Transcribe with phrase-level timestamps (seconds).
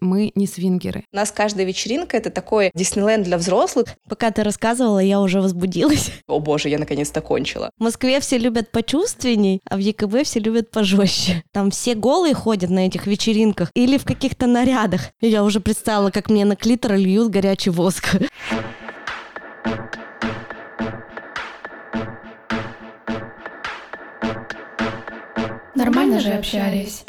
[0.00, 1.04] мы не свингеры.
[1.12, 3.88] У нас каждая вечеринка— это такой Диснейленд для взрослых.
[4.08, 6.10] Пока ты рассказывала, я уже возбудилась.
[6.26, 7.70] О боже, я наконец-то кончила.
[7.78, 11.42] В Москве все любят почувственней, а в ЕКБ все любят пожестче.
[11.52, 15.10] Там все голые ходят на этих вечеринках или в каких-то нарядах.
[15.20, 18.16] Я уже представила, как мне на клитор льют горячий воск.
[25.74, 27.04] Нормально же общались.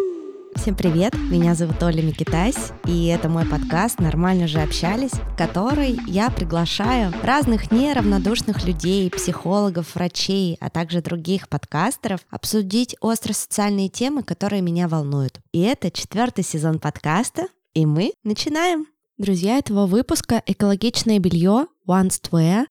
[0.62, 5.98] Всем привет, меня зовут Оля Микитась, и это мой подкаст «Нормально же общались», в который
[6.06, 14.62] я приглашаю разных неравнодушных людей, психологов, врачей, а также других подкастеров обсудить остро-социальные темы, которые
[14.62, 15.40] меня волнуют.
[15.52, 18.86] И это четвертый сезон подкаста, и мы начинаем!
[19.18, 22.22] Друзья этого выпуска «Экологичное белье» Once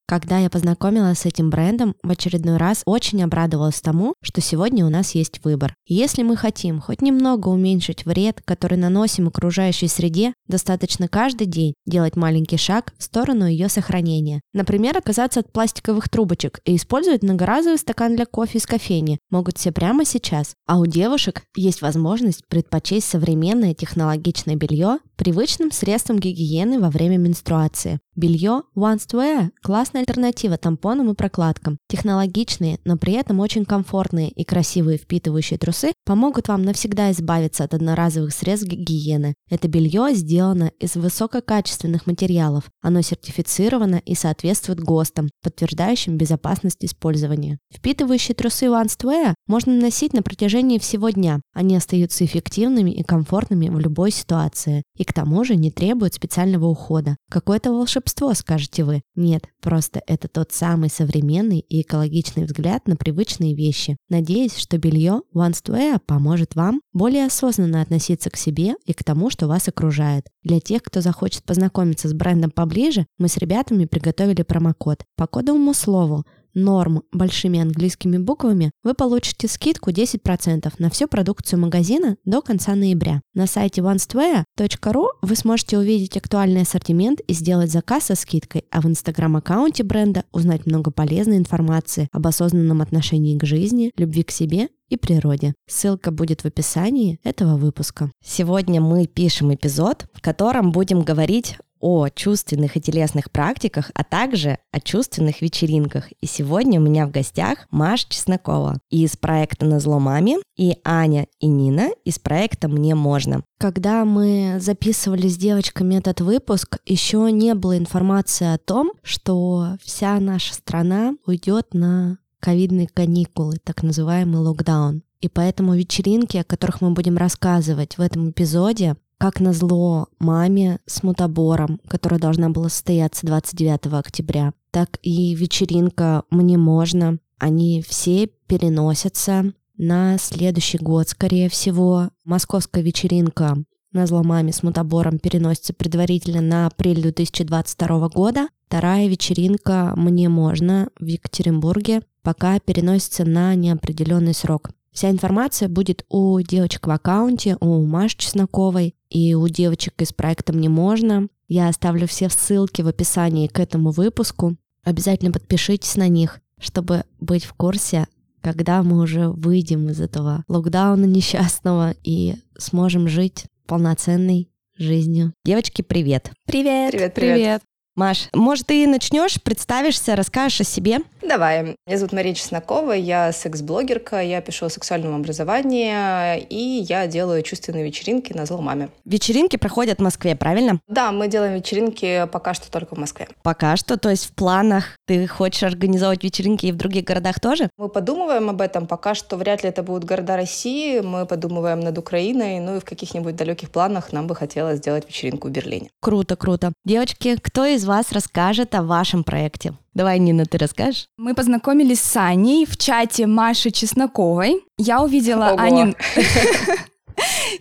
[0.06, 4.88] когда я познакомилась с этим брендом, в очередной раз очень обрадовалась тому, что сегодня у
[4.88, 5.74] нас есть выбор.
[5.86, 12.16] если мы хотим хоть немного уменьшить вред, который наносим окружающей среде, достаточно каждый день делать
[12.16, 14.40] маленький шаг в сторону ее сохранения.
[14.54, 19.70] Например, отказаться от пластиковых трубочек и использовать многоразовый стакан для кофе из кофейни могут все
[19.70, 20.54] прямо сейчас.
[20.66, 28.00] А у девушек есть возможность предпочесть современное технологичное белье привычным средством гигиены во время менструации.
[28.20, 31.78] Белье Once to Wear– классная альтернатива тампонам и прокладкам.
[31.88, 37.72] Технологичные, но при этом очень комфортные и красивые впитывающие трусы помогут вам навсегда избавиться от
[37.72, 39.36] одноразовых средств гигиены.
[39.48, 42.64] Это белье сделано из высококачественных материалов.
[42.82, 47.58] Оно сертифицировано и соответствует ГОСТам, подтверждающим безопасность использования.
[47.72, 51.40] Впитывающие трусы Once to Wear можно носить на протяжении всего дня.
[51.54, 54.82] Они остаются эффективными и комфортными в любой ситуации.
[54.98, 57.16] И к тому же не требуют специального ухода.
[57.30, 59.02] Какое-то волшебство волшебство, скажете вы.
[59.14, 63.96] Нет, просто это тот самый современный и экологичный взгляд на привычные вещи.
[64.08, 69.04] Надеюсь, что белье Once to Wear поможет вам более осознанно относиться к себе и к
[69.04, 70.26] тому, что вас окружает.
[70.42, 75.04] Для тех, кто захочет познакомиться с брендом поближе, мы с ребятами приготовили промокод.
[75.16, 82.16] По кодовому слову норм большими английскими буквами, вы получите скидку 10% на всю продукцию магазина
[82.24, 83.22] до конца ноября.
[83.34, 88.86] На сайте onestwear.ru вы сможете увидеть актуальный ассортимент и сделать заказ со скидкой, а в
[88.86, 94.96] инстаграм-аккаунте бренда узнать много полезной информации об осознанном отношении к жизни, любви к себе и
[94.96, 95.54] природе.
[95.68, 98.10] Ссылка будет в описании этого выпуска.
[98.24, 104.58] Сегодня мы пишем эпизод, в котором будем говорить о чувственных и телесных практиках, а также
[104.70, 106.12] о чувственных вечеринках.
[106.20, 111.46] И сегодня у меня в гостях Маша Чеснокова из проекта «На маме» и Аня и
[111.46, 113.42] Нина из проекта «Мне можно».
[113.58, 120.18] Когда мы записывали с девочками этот выпуск, еще не было информации о том, что вся
[120.20, 125.02] наша страна уйдет на ковидные каникулы, так называемый локдаун.
[125.20, 131.02] И поэтому вечеринки, о которых мы будем рассказывать в этом эпизоде, как назло маме с
[131.02, 137.18] мутабором, которая должна была состояться 29 октября, так и вечеринка «Мне можно».
[137.38, 142.08] Они все переносятся на следующий год, скорее всего.
[142.24, 148.48] Московская вечеринка на зломаме с мутабором переносится предварительно на апрель 2022 года.
[148.68, 154.70] Вторая вечеринка «Мне можно» в Екатеринбурге пока переносится на неопределенный срок.
[154.92, 160.52] Вся информация будет у девочек в аккаунте, у Маши Чесноковой и у девочек из проекта
[160.52, 161.28] «Мне можно».
[161.48, 164.56] Я оставлю все ссылки в описании к этому выпуску.
[164.84, 168.06] Обязательно подпишитесь на них, чтобы быть в курсе,
[168.40, 175.34] когда мы уже выйдем из этого локдауна несчастного и сможем жить полноценной жизнью.
[175.44, 176.30] Девочки, привет!
[176.46, 176.92] Привет!
[176.92, 177.34] Привет, привет!
[177.34, 177.69] привет.
[177.96, 180.98] Маш, может, ты начнешь, представишься, расскажешь о себе?
[181.22, 181.76] Давай.
[181.86, 187.84] Меня зовут Мария Чеснокова, я секс-блогерка, я пишу о сексуальном образовании, и я делаю чувственные
[187.84, 188.90] вечеринки на зло маме.
[189.04, 190.80] Вечеринки проходят в Москве, правильно?
[190.88, 193.28] Да, мы делаем вечеринки пока что только в Москве.
[193.42, 197.68] Пока что, то есть в планах ты хочешь организовать вечеринки и в других городах тоже?
[197.76, 201.98] Мы подумываем об этом, пока что вряд ли это будут города России, мы подумываем над
[201.98, 205.90] Украиной, ну и в каких-нибудь далеких планах нам бы хотелось сделать вечеринку в Берлине.
[206.00, 206.72] Круто, круто.
[206.84, 209.74] Девочки, кто из вас расскажет о вашем проекте?
[209.94, 211.08] Давай, Нина, ты расскажешь?
[211.16, 214.62] Мы познакомились с Аней в чате Маши Чесноковой.
[214.78, 215.60] Я увидела Ого.
[215.60, 215.96] Анин...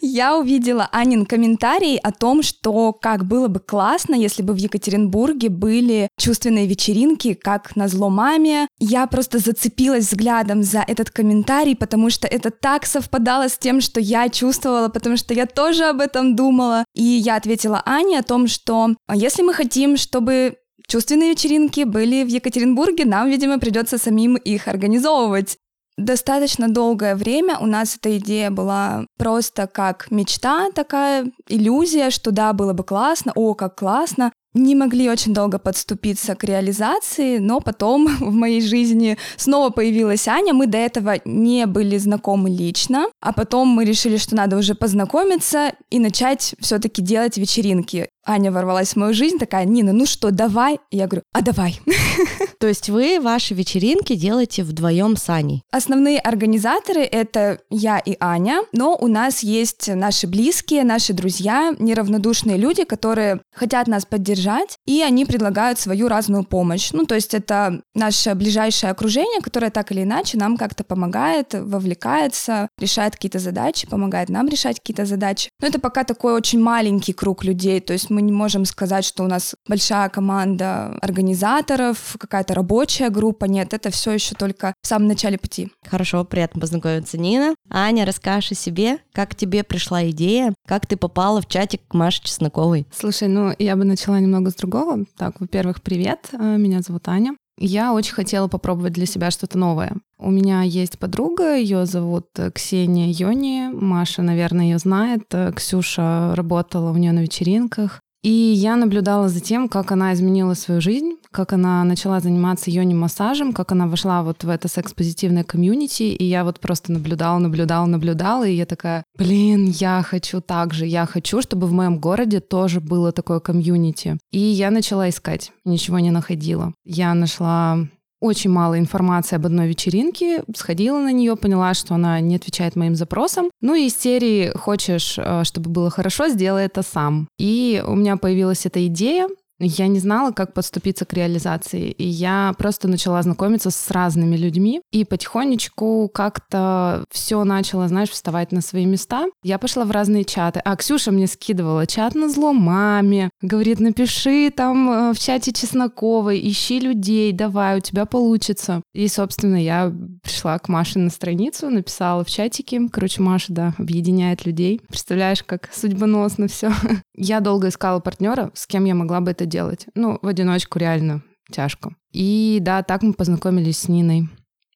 [0.02, 5.50] Я увидела Анин комментарий о том, что как было бы классно, если бы в Екатеринбурге
[5.50, 8.68] были чувственные вечеринки, как на зло маме.
[8.80, 14.00] Я просто зацепилась взглядом за этот комментарий, потому что это так совпадало с тем, что
[14.00, 16.86] я чувствовала, потому что я тоже об этом думала.
[16.94, 20.56] И я ответила Ане о том, что «А если мы хотим, чтобы
[20.90, 25.58] Чувственные вечеринки были в Екатеринбурге, нам, видимо, придется самим их организовывать.
[26.00, 32.54] Достаточно долгое время у нас эта идея была просто как мечта такая, иллюзия, что да,
[32.54, 38.08] было бы классно, о, как классно, не могли очень долго подступиться к реализации, но потом
[38.20, 40.54] в моей жизни снова появилась Аня.
[40.54, 45.74] Мы до этого не были знакомы лично, а потом мы решили, что надо уже познакомиться
[45.90, 48.10] и начать все-таки делать вечеринки.
[48.26, 50.80] Аня ворвалась в мою жизнь, такая, Нина, ну что, давай?
[50.92, 51.80] И я говорю, а давай.
[52.60, 55.64] То есть вы ваши вечеринки делаете вдвоем с Аней?
[55.72, 62.58] Основные организаторы— это я и Аня, но у нас есть наши близкие, наши друзья, неравнодушные
[62.58, 66.92] люди, которые хотят нас поддержать, и они предлагают свою разную помощь.
[66.92, 72.68] Ну, то есть это наше ближайшее окружение, которое так или иначе нам как-то помогает, вовлекается,
[72.78, 75.49] решает какие-то задачи, помогает нам решать какие-то задачи.
[75.62, 79.24] Но это пока такой очень маленький круг людей, то есть мы не можем сказать, что
[79.24, 83.46] у нас большая команда организаторов, какая-то рабочая группа.
[83.46, 85.70] Нет, это все еще только в самом начале пути.
[85.86, 87.56] Хорошо, приятно познакомиться, Нина.
[87.70, 92.24] Аня, расскажешь о себе, как тебе пришла идея, как ты попала в чатик к Маше
[92.24, 92.88] Чесноковой?
[92.94, 95.06] Слушай, ну я бы начала немного с другого.
[95.18, 97.36] Так, во-первых, привет, э, меня зовут Аня.
[97.62, 99.98] Я очень хотела попробовать для себя что-то новое.
[100.18, 103.70] У меня есть подруга, ее зовут Ксения Йони.
[103.74, 105.24] Маша, наверное, ее знает.
[105.56, 108.00] Ксюша работала у нее на вечеринках.
[108.22, 113.54] И я наблюдала за тем, как она изменила свою жизнь, как она начала заниматься йони-массажем,
[113.54, 118.46] как она вошла вот в это секс-позитивное комьюнити, и я вот просто наблюдала, наблюдала, наблюдала,
[118.46, 122.82] и я такая, блин, я хочу так же, я хочу, чтобы в моем городе тоже
[122.82, 124.18] было такое комьюнити.
[124.32, 126.74] И я начала искать, ничего не находила.
[126.84, 127.88] Я нашла
[128.20, 132.96] очень мало информации об одной вечеринке, сходила на нее, поняла, что она не отвечает моим
[132.96, 133.50] запросам.
[133.62, 137.28] Ну и из серии «Хочешь, э, чтобы было хорошо, сделай это сам».
[137.38, 142.54] И у меня появилась эта идея, я не знала, как подступиться к реализации, и я
[142.58, 148.86] просто начала знакомиться с разными людьми, и потихонечку как-то все начало, знаешь, вставать на свои
[148.86, 149.26] места.
[149.44, 154.52] Я пошла в разные чаты, а Ксюша мне скидывала чат на зло маме, говорит, напиши
[154.52, 158.82] там э, в чате Чесноковой, ищи людей, давай, у тебя получится.
[158.94, 164.46] И, собственно, я пришла к Маше на страницу, написала в чатике, короче, Маша, да, объединяет
[164.46, 164.82] людей.
[164.88, 166.72] Представляешь, как судьбоносно все.
[167.16, 169.88] Я долго искала партнера, с кем я могла бы это делать.
[169.96, 171.96] Ну, в одиночку реально тяжко.
[172.12, 174.30] И да, так мы познакомились с Ниной.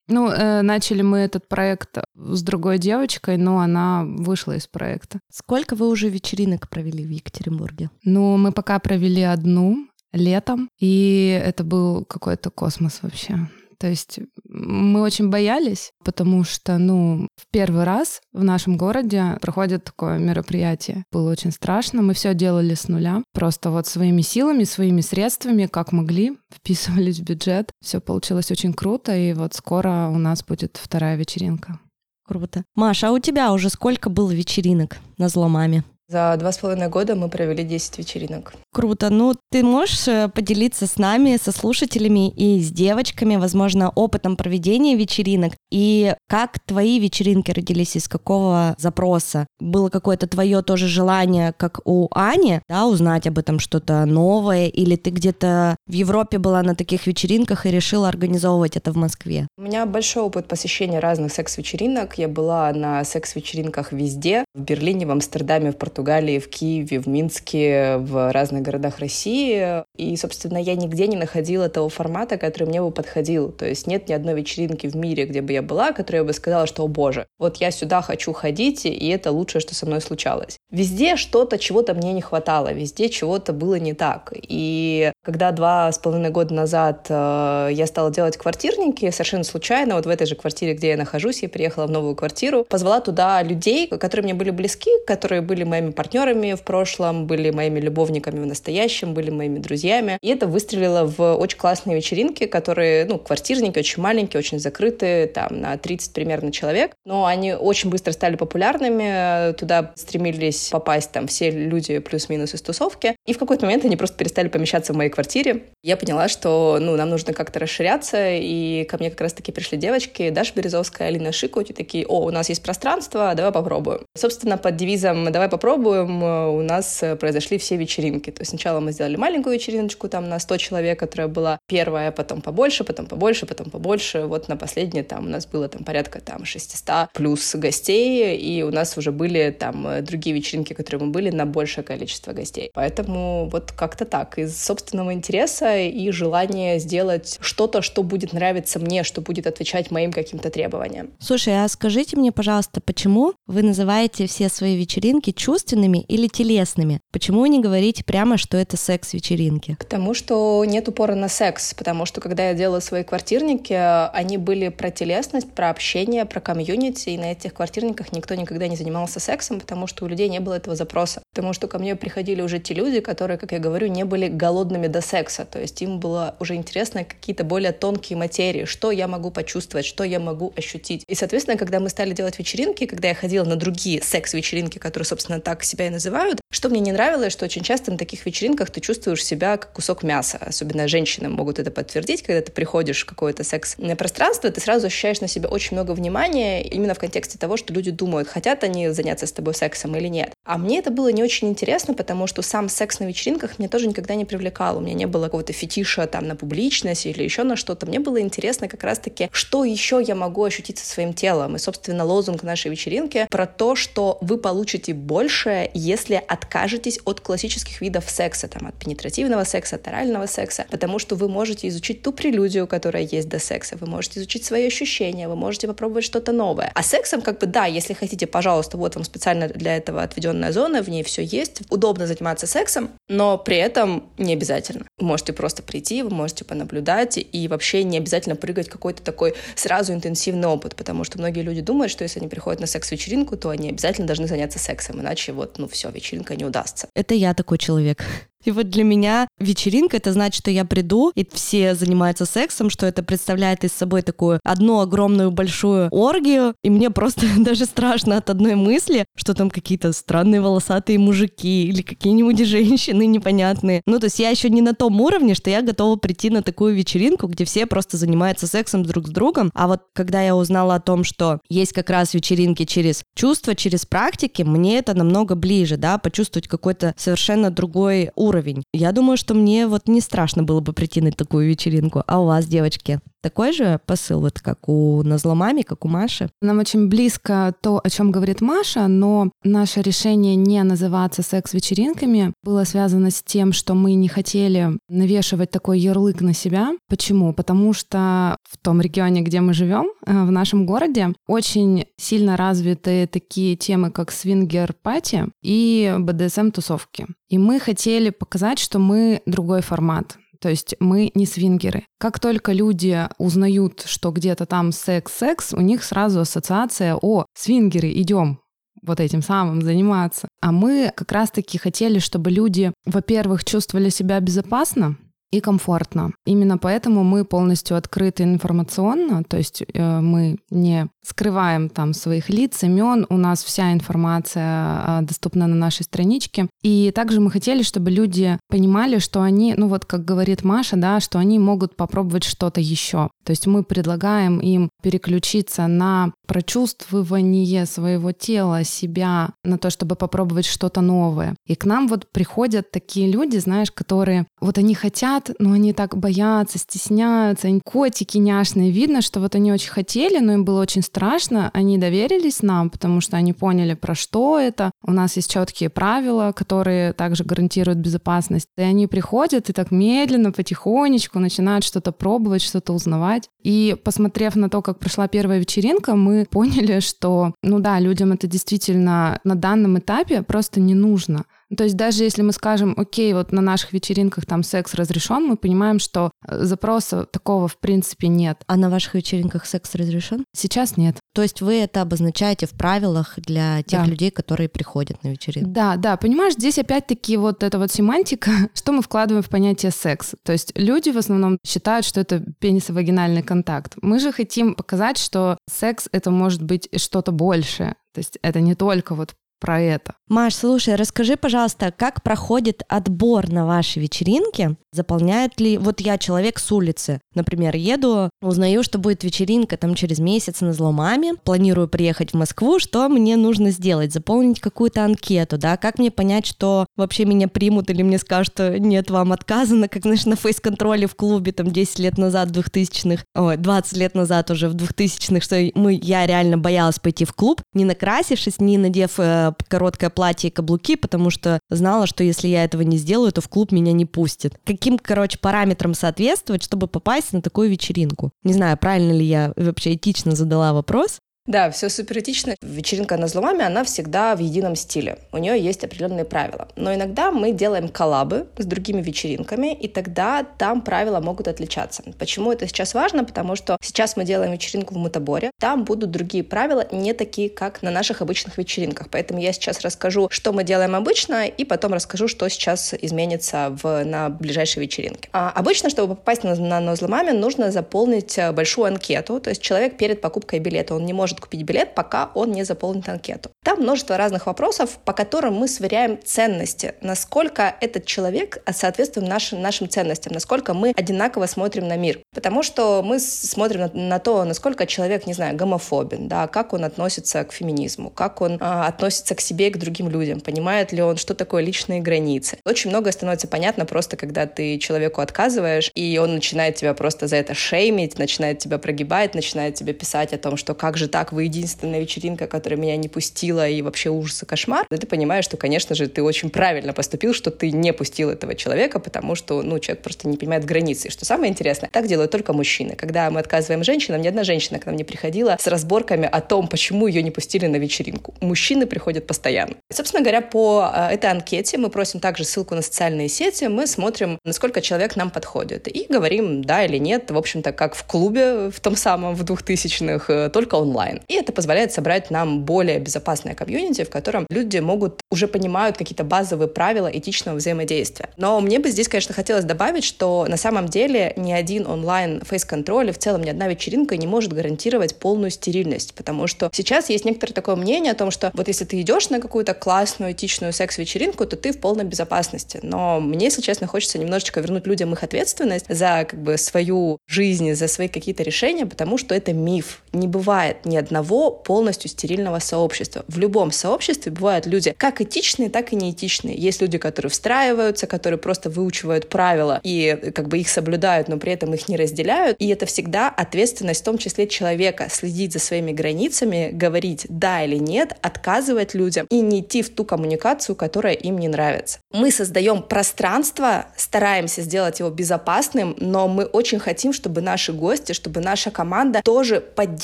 [0.06, 5.18] Ну, э, начали мы этот проект с другой девочкой, но она вышла из проекта.
[5.32, 7.90] Сколько вы уже вечеринок провели в Екатеринбурге?
[8.04, 13.48] Ну, мы пока провели одну летом, и это был какой-то космос вообще.
[13.78, 19.84] То есть мы очень боялись, потому что, ну, в первый раз в нашем городе проходит
[19.84, 21.04] такое мероприятие.
[21.12, 22.02] Было очень страшно.
[22.02, 23.22] Мы все делали с нуля.
[23.32, 27.70] Просто вот своими силами, своими средствами, как могли, вписывались в бюджет.
[27.82, 31.78] Все получилось очень круто, и вот скоро у нас будет вторая вечеринка.
[32.26, 32.64] Круто.
[32.74, 35.84] Маша, а у тебя уже сколько было вечеринок на зломаме?
[36.08, 38.54] За два с половиной года мы провели 10 вечеринок.
[38.74, 39.08] Круто.
[39.10, 44.96] Ну, ты можешь э, поделиться с нами, со слушателями и с девочками, возможно, опытом проведения
[44.96, 49.46] вечеринок и как твои вечеринки родились, из какого запроса?
[49.60, 54.96] Было какое-то твое тоже желание, как у Ани, да, узнать об этом что-то новое, или
[54.96, 59.46] ты где-то в Европе была на таких вечеринках и решила организовывать это в Москве?
[59.56, 62.18] У меня большой опыт посещения разных секс-вечеринок.
[62.18, 64.44] Я была на секс-вечеринках везде.
[64.54, 69.84] В Берлине, в Амстердаме, в Португалии Португалии, в Киеве, в Минске, в разных городах России.
[69.96, 73.52] И, собственно, я нигде не находила того формата, который мне бы подходил.
[73.52, 76.66] То есть нет ни одной вечеринки в мире, где бы я была, которая бы сказала,
[76.66, 80.58] что, о боже, вот я сюда хочу ходить, и это лучшее, что со мной случалось.
[80.70, 84.32] Везде что-то, чего-то мне не хватало, везде чего-то было не так.
[84.34, 90.04] И когда два с половиной года назад э, я стала делать квартирники, совершенно случайно, вот
[90.06, 93.88] в этой же квартире, где я нахожусь, я приехала в новую квартиру, позвала туда людей,
[93.88, 99.14] которые мне были близки, которые были моими партнерами в прошлом, были моими любовниками в настоящем,
[99.14, 100.18] были моими друзьями.
[100.20, 105.58] И это выстрелило в очень классные вечеринки, которые, ну, квартирники очень маленькие, очень закрытые, там,
[105.60, 106.92] на 30 примерно человек.
[107.06, 113.16] Но они очень быстро стали популярными, туда стремились попасть там все люди плюс-минус из тусовки.
[113.26, 115.64] И в какой-то момент они просто перестали помещаться в моей квартире.
[115.82, 120.28] Я поняла, что, ну, нам нужно как-то расширяться, и ко мне как раз-таки пришли девочки,
[120.28, 124.00] Даша Березовская, Алина Шикуть, и такие, о, у нас есть пространство, давай попробуем.
[124.14, 128.30] Собственно, под девизом «давай попробуем» у нас произошли все вечеринки.
[128.30, 132.42] То есть сначала мы сделали маленькую вечериночку там на 100 человек, которая была первая, потом
[132.42, 134.26] побольше, потом побольше, потом побольше.
[134.26, 138.70] Вот на последней там у нас было там порядка там 600 плюс гостей, и у
[138.70, 142.70] нас уже были там другие вечеринки, которые мы были на большее количество гостей.
[142.74, 148.80] Поэтому Поэтому вот как-то так, из собственного интереса и желания сделать что-то, что будет нравиться
[148.80, 151.10] мне, что будет отвечать моим каким-то требованиям.
[151.20, 157.00] Слушай, а скажите мне, пожалуйста, почему вы называете все свои вечеринки чувственными или телесными?
[157.12, 159.76] Почему не говорите прямо, что это секс-вечеринки?
[159.78, 163.74] Потому что нет упора на секс, потому что когда я делала свои квартирники,
[164.12, 168.76] они были про телесность, про общение, про комьюнити, и на этих квартирниках никто никогда не
[168.76, 171.22] занимался сексом, потому что у людей не было этого запроса.
[171.32, 174.88] Потому что ко мне приходили уже те люди, которые, как я говорю, не были голодными
[174.88, 179.30] до секса, то есть им было уже интересно какие-то более тонкие материи, что я могу
[179.30, 181.04] почувствовать, что я могу ощутить.
[181.06, 185.40] И, соответственно, когда мы стали делать вечеринки, когда я ходила на другие секс-вечеринки, которые, собственно,
[185.40, 188.80] так себя и называют, что мне не нравилось, что очень часто на таких вечеринках ты
[188.80, 190.38] чувствуешь себя как кусок мяса.
[190.40, 195.28] Особенно женщины могут это подтвердить, когда ты приходишь в какое-то секс-пространство, ты сразу ощущаешь на
[195.28, 199.32] себе очень много внимания именно в контексте того, что люди думают, хотят они заняться с
[199.32, 200.32] тобой сексом или нет.
[200.44, 203.86] А мне это было не очень интересно, потому что сам секс на вечеринках меня тоже
[203.86, 204.78] никогда не привлекал.
[204.78, 207.86] У меня не было какого-то фетиша там на публичность или еще на что-то.
[207.86, 211.56] Мне было интересно как раз-таки, что еще я могу ощутить со своим телом.
[211.56, 217.80] И, собственно, лозунг нашей вечеринки про то, что вы получите больше, если откажетесь от классических
[217.80, 222.12] видов секса, там, от пенетративного секса, от орального секса, потому что вы можете изучить ту
[222.12, 226.70] прелюдию, которая есть до секса, вы можете изучить свои ощущения, вы можете попробовать что-то новое.
[226.74, 230.82] А сексом, как бы, да, если хотите, пожалуйста, вот вам специально для этого отведенная зона,
[230.82, 234.86] в ней все есть, удобно заниматься сексом, но при этом не обязательно.
[234.98, 239.92] Вы можете просто прийти, вы можете понаблюдать, и вообще не обязательно прыгать какой-то такой сразу
[239.92, 243.68] интенсивный опыт, потому что многие люди думают, что если они приходят на секс-вечеринку, то они
[243.68, 246.88] обязательно должны заняться сексом, иначе вот, ну все, вечеринка не удастся.
[246.94, 248.04] Это я такой человек.
[248.44, 252.86] И вот для меня вечеринка— это значит, что я приду, и все занимаются сексом, что
[252.86, 258.30] это представляет из собой такую одну огромную большую оргию, и мне просто даже страшно от
[258.30, 263.82] одной мысли, что там какие-то странные волосатые мужики или какие-нибудь женщины непонятные.
[263.86, 266.74] Ну, то есть я еще не на том уровне, что я готова прийти на такую
[266.74, 269.50] вечеринку, где все просто занимаются сексом друг с другом.
[269.54, 273.86] А вот когда я узнала о том, что есть как раз вечеринки через чувства, через
[273.86, 278.64] практики, мне это намного ближе, да, почувствовать какой-то совершенно другой уровень уровень.
[278.72, 282.02] Я думаю, что мне вот не страшно было бы прийти на такую вечеринку.
[282.06, 283.00] А у вас, девочки?
[283.24, 286.28] Такой же посыл, вот как у Назломами, как у Маши?
[286.42, 292.64] Нам очень близко то, о чем говорит Маша, но наше решение не называться секс-вечеринками было
[292.64, 296.72] связано с тем, что мы не хотели навешивать такой ярлык на себя.
[296.86, 297.32] Почему?
[297.32, 303.06] Потому что в том регионе, где мы живем, э, в нашем городе, очень сильно развиты
[303.06, 307.06] такие темы, как свингер-пати и БДСМ-тусовки.
[307.30, 310.18] И мы хотели показать, что мы другой формат.
[310.40, 311.86] То есть мы не свингеры.
[311.98, 318.40] Как только люди узнают, что где-то там секс-секс, у них сразу ассоциация «О, свингеры, идем,
[318.82, 320.28] вот этим самым заниматься.
[320.40, 324.96] А мы как раз-таки хотели, чтобы люди, во-первых, чувствовали себя безопасно,
[325.36, 326.12] и комфортно.
[326.26, 332.62] Именно поэтому мы полностью открыты информационно, то есть э, мы не скрываем там своих лиц,
[332.62, 336.48] имен, у нас вся информация э, доступна на нашей страничке.
[336.62, 341.00] И также мы хотели, чтобы люди понимали, что они, ну вот как говорит Маша, да,
[341.00, 343.10] что они могут попробовать что-то еще.
[343.24, 350.46] То есть мы предлагаем им переключиться на прочувствование своего тела, себя, на то, чтобы попробовать
[350.46, 351.34] что-то новое.
[351.46, 355.96] И к нам вот приходят такие люди, знаешь, которые вот они хотят, но они так
[355.96, 358.70] боятся, стесняются, они котики няшные.
[358.70, 361.50] Видно, что вот они очень хотели, но им было очень страшно.
[361.52, 364.70] Они доверились нам, потому что они поняли, про что это.
[364.82, 368.48] У нас есть четкие правила, которые также гарантируют безопасность.
[368.56, 373.28] И они приходят и так медленно, потихонечку начинают что-то пробовать, что-то узнавать.
[373.42, 378.26] И посмотрев на то, как прошла первая вечеринка, мы поняли, что, ну да, людям это
[378.26, 381.24] действительно на данном этапе просто не нужно.
[381.56, 385.36] То есть даже если мы скажем, окей, вот на наших вечеринках там секс разрешен, мы
[385.36, 388.42] понимаем, что э, запроса такого в принципе нет.
[388.46, 390.24] А на ваших вечеринках секс разрешен?
[390.34, 390.96] Сейчас нет.
[391.14, 393.86] То есть вы это обозначаете в правилах для тех да.
[393.86, 395.50] людей, которые приходят на вечеринку?
[395.50, 395.96] Да, да.
[395.96, 400.14] Понимаешь, здесь опять-таки вот эта вот семантика, что мы вкладываем в понятие секс.
[400.24, 403.74] То есть люди в основном считают, что это пенисовагинальный контакт.
[403.80, 407.76] Мы же хотим показать, что секс это может быть что-то большее.
[407.92, 409.92] То есть это не только вот про это.
[410.08, 414.56] Маш, слушай, расскажи, пожалуйста, как проходит отбор на ваши вечеринки?
[414.72, 415.58] Заполняют ли...
[415.58, 420.54] Вот я человек с улицы, например, еду, узнаю, что будет вечеринка там через месяц на
[420.54, 423.92] зломаме, планирую приехать в Москву, что мне нужно сделать?
[423.92, 425.58] Заполнить какую-то анкету, да?
[425.58, 429.82] Как мне понять, что вообще меня примут или мне скажут, что нет, вам отказано, как,
[429.82, 434.30] знаешь, на фейс-контроле в клубе там 10 лет назад, в 2000-х, ой, 20 лет назад
[434.30, 438.98] уже в 2000-х, что мы, я реально боялась пойти в клуб, не накрасившись, не надев
[438.98, 443.20] э, короткое платье и каблуки, потому что знала, что если я этого не сделаю, то
[443.20, 444.38] в клуб меня не пустят.
[444.44, 448.12] Каким, короче, параметрам соответствовать, чтобы попасть на такую вечеринку?
[448.22, 452.36] Не знаю, правильно ли я вообще этично задала вопрос, да, все супер этично.
[452.42, 454.98] Вечеринка на взломами, она всегда в едином стиле.
[455.10, 456.48] У нее есть определенные правила.
[456.54, 461.82] Но иногда мы делаем коллабы с другими вечеринками, и тогда там правила могут отличаться.
[461.98, 463.04] Почему это сейчас важно?
[463.04, 467.62] Потому что сейчас мы делаем вечеринку в Мутаборе, там будут другие правила, не такие, как
[467.62, 468.88] на наших обычных вечеринках.
[468.90, 473.82] Поэтому я сейчас расскажу, что мы делаем обычно, и потом расскажу, что сейчас изменится в,
[473.84, 475.08] на ближайшей вечеринке.
[475.12, 479.20] А обычно, чтобы попасть на, на, на взломами, нужно заполнить э, большую анкету.
[479.20, 482.44] То есть человек перед покупкой билета, он не может может купить билет, пока он не
[482.44, 483.30] заполнит анкету.
[483.44, 489.68] Там множество разных вопросов, по которым мы сверяем ценности, насколько этот человек соответствует нашим, нашим
[489.68, 492.00] ценностям, насколько мы одинаково смотрим на мир.
[492.14, 496.64] Потому что мы смотрим на, на то, насколько человек, не знаю, гомофобен, да, как он
[496.64, 500.82] относится к феминизму, как он а, относится к себе и к другим людям, понимает ли
[500.82, 502.38] он, что такое личные границы.
[502.44, 507.16] Очень многое становится понятно просто, когда ты человеку отказываешь, и он начинает тебя просто за
[507.16, 511.24] это шеймить, начинает тебя прогибать, начинает тебе писать о том, что как же так, вы
[511.24, 515.74] единственная вечеринка, которая меня не пустила, и вообще ужас и кошмар, ты понимаешь, что, конечно
[515.74, 519.82] же, ты очень правильно поступил, что ты не пустил этого человека, потому что, ну, человек
[519.82, 520.88] просто не понимает границы.
[520.88, 522.74] И что самое интересное, так делают только мужчины.
[522.76, 526.48] Когда мы отказываем женщинам, ни одна женщина к нам не приходила с разборками о том,
[526.48, 528.14] почему ее не пустили на вечеринку.
[528.20, 529.54] Мужчины приходят постоянно.
[529.70, 533.66] И, собственно говоря, по а, этой анкете мы просим также ссылку на социальные сети, мы
[533.66, 538.50] смотрим, насколько человек нам подходит, и говорим да или нет, в общем-то, как в клубе
[538.50, 541.00] в том самом, в 2000-х, э, только онлайн онлайн.
[541.08, 546.04] И это позволяет собрать нам более безопасное комьюнити, в котором люди могут уже понимают какие-то
[546.04, 548.10] базовые правила этичного взаимодействия.
[548.16, 552.88] Но мне бы здесь, конечно, хотелось добавить, что на самом деле ни один онлайн фейс-контроль
[552.88, 557.04] и в целом ни одна вечеринка не может гарантировать полную стерильность, потому что сейчас есть
[557.04, 561.26] некоторое такое мнение о том, что вот если ты идешь на какую-то классную, этичную секс-вечеринку,
[561.26, 562.60] то ты в полной безопасности.
[562.62, 567.54] Но мне, если честно, хочется немножечко вернуть людям их ответственность за как бы свою жизнь,
[567.54, 569.82] за свои какие-то решения, потому что это миф.
[569.94, 573.04] Не бывает ни одного полностью стерильного сообщества.
[573.06, 576.36] В любом сообществе бывают люди как этичные, так и неэтичные.
[576.36, 581.32] Есть люди, которые встраиваются, которые просто выучивают правила и как бы их соблюдают, но при
[581.32, 582.36] этом их не разделяют.
[582.40, 587.56] И это всегда ответственность в том числе человека следить за своими границами, говорить да или
[587.56, 591.78] нет, отказывать людям и не идти в ту коммуникацию, которая им не нравится.
[591.92, 598.20] Мы создаем пространство, стараемся сделать его безопасным, но мы очень хотим, чтобы наши гости, чтобы
[598.20, 599.83] наша команда тоже поддерживала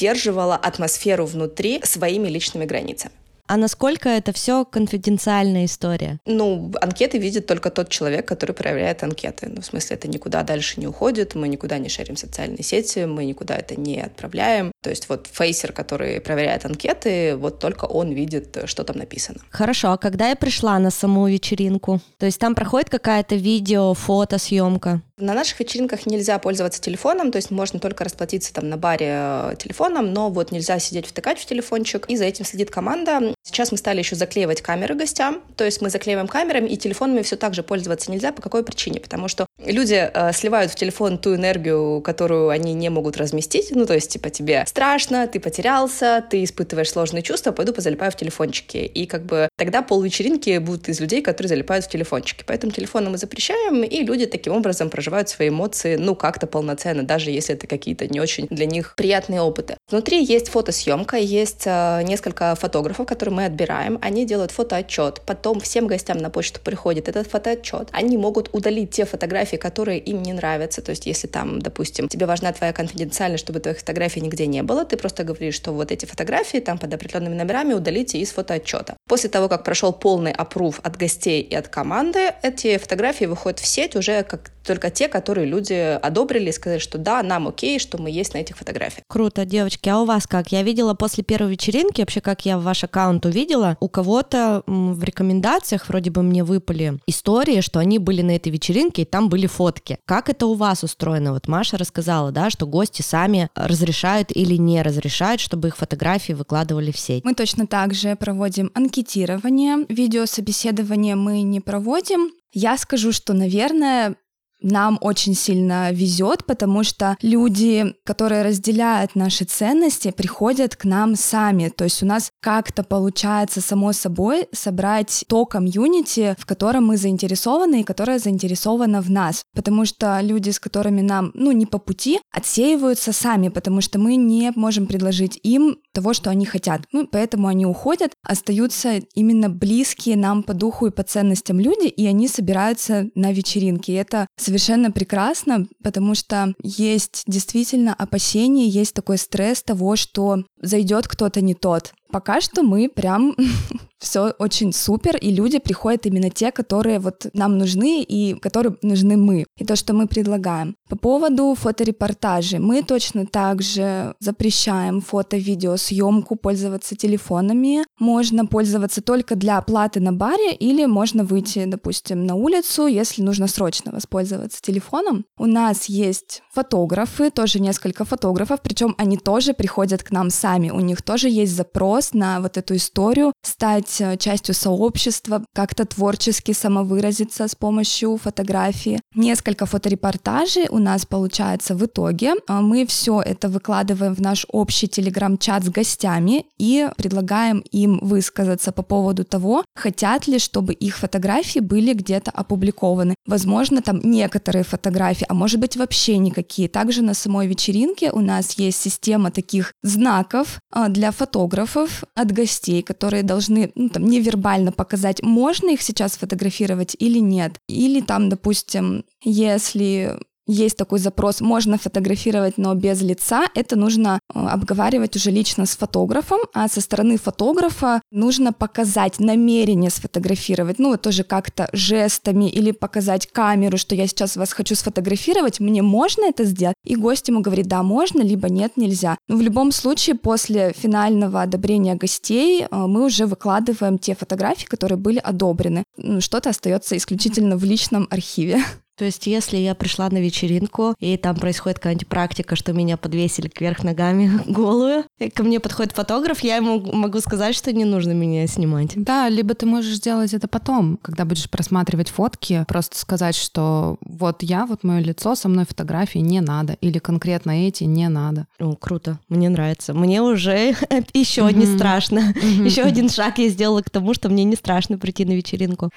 [0.00, 3.12] атмосферу атмосферу внутри своими личными границами.
[3.46, 6.20] А насколько это все конфиденциальная история?
[6.24, 9.48] Ну, анкеты видит только тот человек, который проверяет анкеты.
[9.48, 13.24] Ну, в смысле, это никуда дальше не уходит, мы никуда не шерим социальные сети, мы
[13.24, 14.70] никуда это не отправляем.
[14.82, 19.40] То есть вот фейсер, который проверяет анкеты, вот только он видит, что там написано.
[19.50, 22.00] Хорошо, а когда я пришла на саму вечеринку?
[22.18, 25.02] То есть там проходит какая-то видео, фото, съемка?
[25.20, 29.54] На наших вечеринках нельзя пользоваться телефоном, то есть можно только расплатиться там на баре э,
[29.58, 33.34] телефоном, но вот нельзя сидеть втыкать в телефончик, и за этим следит команда.
[33.42, 37.36] Сейчас мы стали еще заклеивать камеры гостям, то есть мы заклеиваем камерами, и телефонами все
[37.36, 38.32] так же пользоваться нельзя.
[38.32, 39.00] По какой причине?
[39.00, 43.86] Потому что люди э, сливают в телефон ту энергию, которую они не могут разместить, ну
[43.86, 48.86] то есть типа тебе страшно, ты потерялся, ты испытываешь сложные чувства, пойду позалипаю в телефончике.
[48.86, 52.44] И как бы тогда пол вечеринки будут из людей, которые залипают в телефончики.
[52.46, 57.30] Поэтому телефоны мы запрещаем, и люди таким образом проживают свои эмоции, ну, как-то полноценно, даже
[57.30, 59.76] если это какие-то не очень для них приятные опыты.
[59.90, 63.98] Внутри есть фотосъемка, есть э, несколько фотографов, которые мы отбираем.
[64.02, 65.22] Они делают фотоотчет.
[65.26, 67.88] Потом всем гостям на почту приходит этот фотоотчет.
[67.92, 70.82] Они могут удалить те фотографии, которые им не нравятся.
[70.82, 74.84] То есть, если там, допустим, тебе важна твоя конфиденциальность, чтобы твоих фотографий нигде не было,
[74.84, 78.96] ты просто говоришь, что вот эти фотографии там под определенными номерами удалите из фотоотчета.
[79.08, 83.66] После того, как прошел полный опрув от гостей и от команды, эти фотографии выходят в
[83.66, 87.98] сеть уже как только те, которые люди одобрили и сказали, что да, нам окей, что
[87.98, 89.02] мы есть на этих фотографиях.
[89.08, 89.88] Круто, девочки.
[89.88, 90.52] А у вас как?
[90.52, 95.88] Я видела после первой вечеринки, вообще как я ваш аккаунт увидела, у кого-то в рекомендациях
[95.88, 99.98] вроде бы мне выпали истории, что они были на этой вечеринке, и там были фотки.
[100.06, 101.32] Как это у вас устроено?
[101.32, 106.90] Вот Маша рассказала, да, что гости сами разрешают или не разрешают, чтобы их фотографии выкладывали
[106.90, 107.24] в сеть.
[107.24, 112.30] Мы точно так же проводим анкетирование, видеособеседование мы не проводим.
[112.52, 114.16] Я скажу, что, наверное,
[114.62, 121.68] нам очень сильно везет, потому что люди, которые разделяют наши ценности, приходят к нам сами.
[121.68, 127.80] То есть у нас как-то получается само собой собрать то комьюнити, в котором мы заинтересованы
[127.80, 129.42] и которое заинтересовано в нас.
[129.54, 134.16] Потому что люди, с которыми нам, ну, не по пути, отсеиваются сами, потому что мы
[134.16, 136.82] не можем предложить им того, что они хотят.
[136.92, 142.06] Ну, поэтому они уходят, остаются именно близкие нам по духу и по ценностям люди, и
[142.06, 143.92] они собираются на вечеринке.
[143.92, 151.06] И это совершенно прекрасно, потому что есть действительно опасения, есть такой стресс того, что зайдет
[151.06, 151.92] кто-то не тот.
[152.10, 153.36] Пока что мы прям
[154.00, 159.16] все очень супер, и люди приходят именно те, которые вот нам нужны и которые нужны
[159.16, 160.74] мы, и то, что мы предлагаем.
[160.88, 167.84] По поводу фоторепортажей, мы точно так же запрещаем фото-видео съемку, пользоваться телефонами.
[167.98, 173.46] Можно пользоваться только для оплаты на баре или можно выйти, допустим, на улицу, если нужно
[173.46, 175.24] срочно воспользоваться телефоном.
[175.38, 180.70] У нас есть фотографы, тоже несколько фотографов, причем они тоже приходят к нам сами.
[180.70, 186.52] У них тоже есть запрос на вот эту историю, стать э, частью сообщества, как-то творчески
[186.52, 189.00] самовыразиться с помощью фотографии.
[189.14, 192.34] Несколько фоторепортажей у нас получается в итоге.
[192.46, 198.72] А мы все это выкладываем в наш общий телеграм-чат с гостями и предлагаем им высказаться
[198.72, 203.14] по поводу того, хотят ли, чтобы их фотографии были где-то опубликованы.
[203.26, 206.68] Возможно, там некоторые фотографии, а может быть вообще никакие.
[206.68, 212.82] Также на самой вечеринке у нас есть система таких знаков а, для фотографов от гостей,
[212.82, 217.58] которые должны ну, там, невербально показать, можно их сейчас фотографировать или нет.
[217.66, 220.18] Или там, допустим, если
[220.50, 225.76] есть такой запрос, можно фотографировать, но без лица, это нужно э, обговаривать уже лично с
[225.76, 232.72] фотографом, а со стороны фотографа нужно показать намерение сфотографировать, ну вот тоже как-то жестами или
[232.72, 236.74] показать камеру, что я сейчас вас хочу сфотографировать, мне можно это сделать?
[236.84, 239.16] И гость ему говорит, да, можно, либо нет, нельзя.
[239.28, 244.98] Но в любом случае, после финального одобрения гостей э, мы уже выкладываем те фотографии, которые
[244.98, 245.84] были одобрены.
[245.96, 248.62] Ну, что-то остается исключительно в личном архиве.
[249.00, 253.48] То есть, если я пришла на вечеринку, и там происходит какая-нибудь практика, что меня подвесили
[253.48, 258.10] кверх ногами голую, и ко мне подходит фотограф, я ему могу сказать, что не нужно
[258.10, 258.92] меня снимать.
[258.96, 264.42] Да, либо ты можешь сделать это потом, когда будешь просматривать фотки, просто сказать, что вот
[264.42, 268.48] я, вот мое лицо, со мной фотографии не надо, или конкретно эти не надо.
[268.58, 269.94] О, круто, мне нравится.
[269.94, 270.74] Мне уже
[271.14, 272.34] еще не страшно.
[272.42, 275.88] Еще один шаг я сделала к тому, что мне не страшно прийти на вечеринку.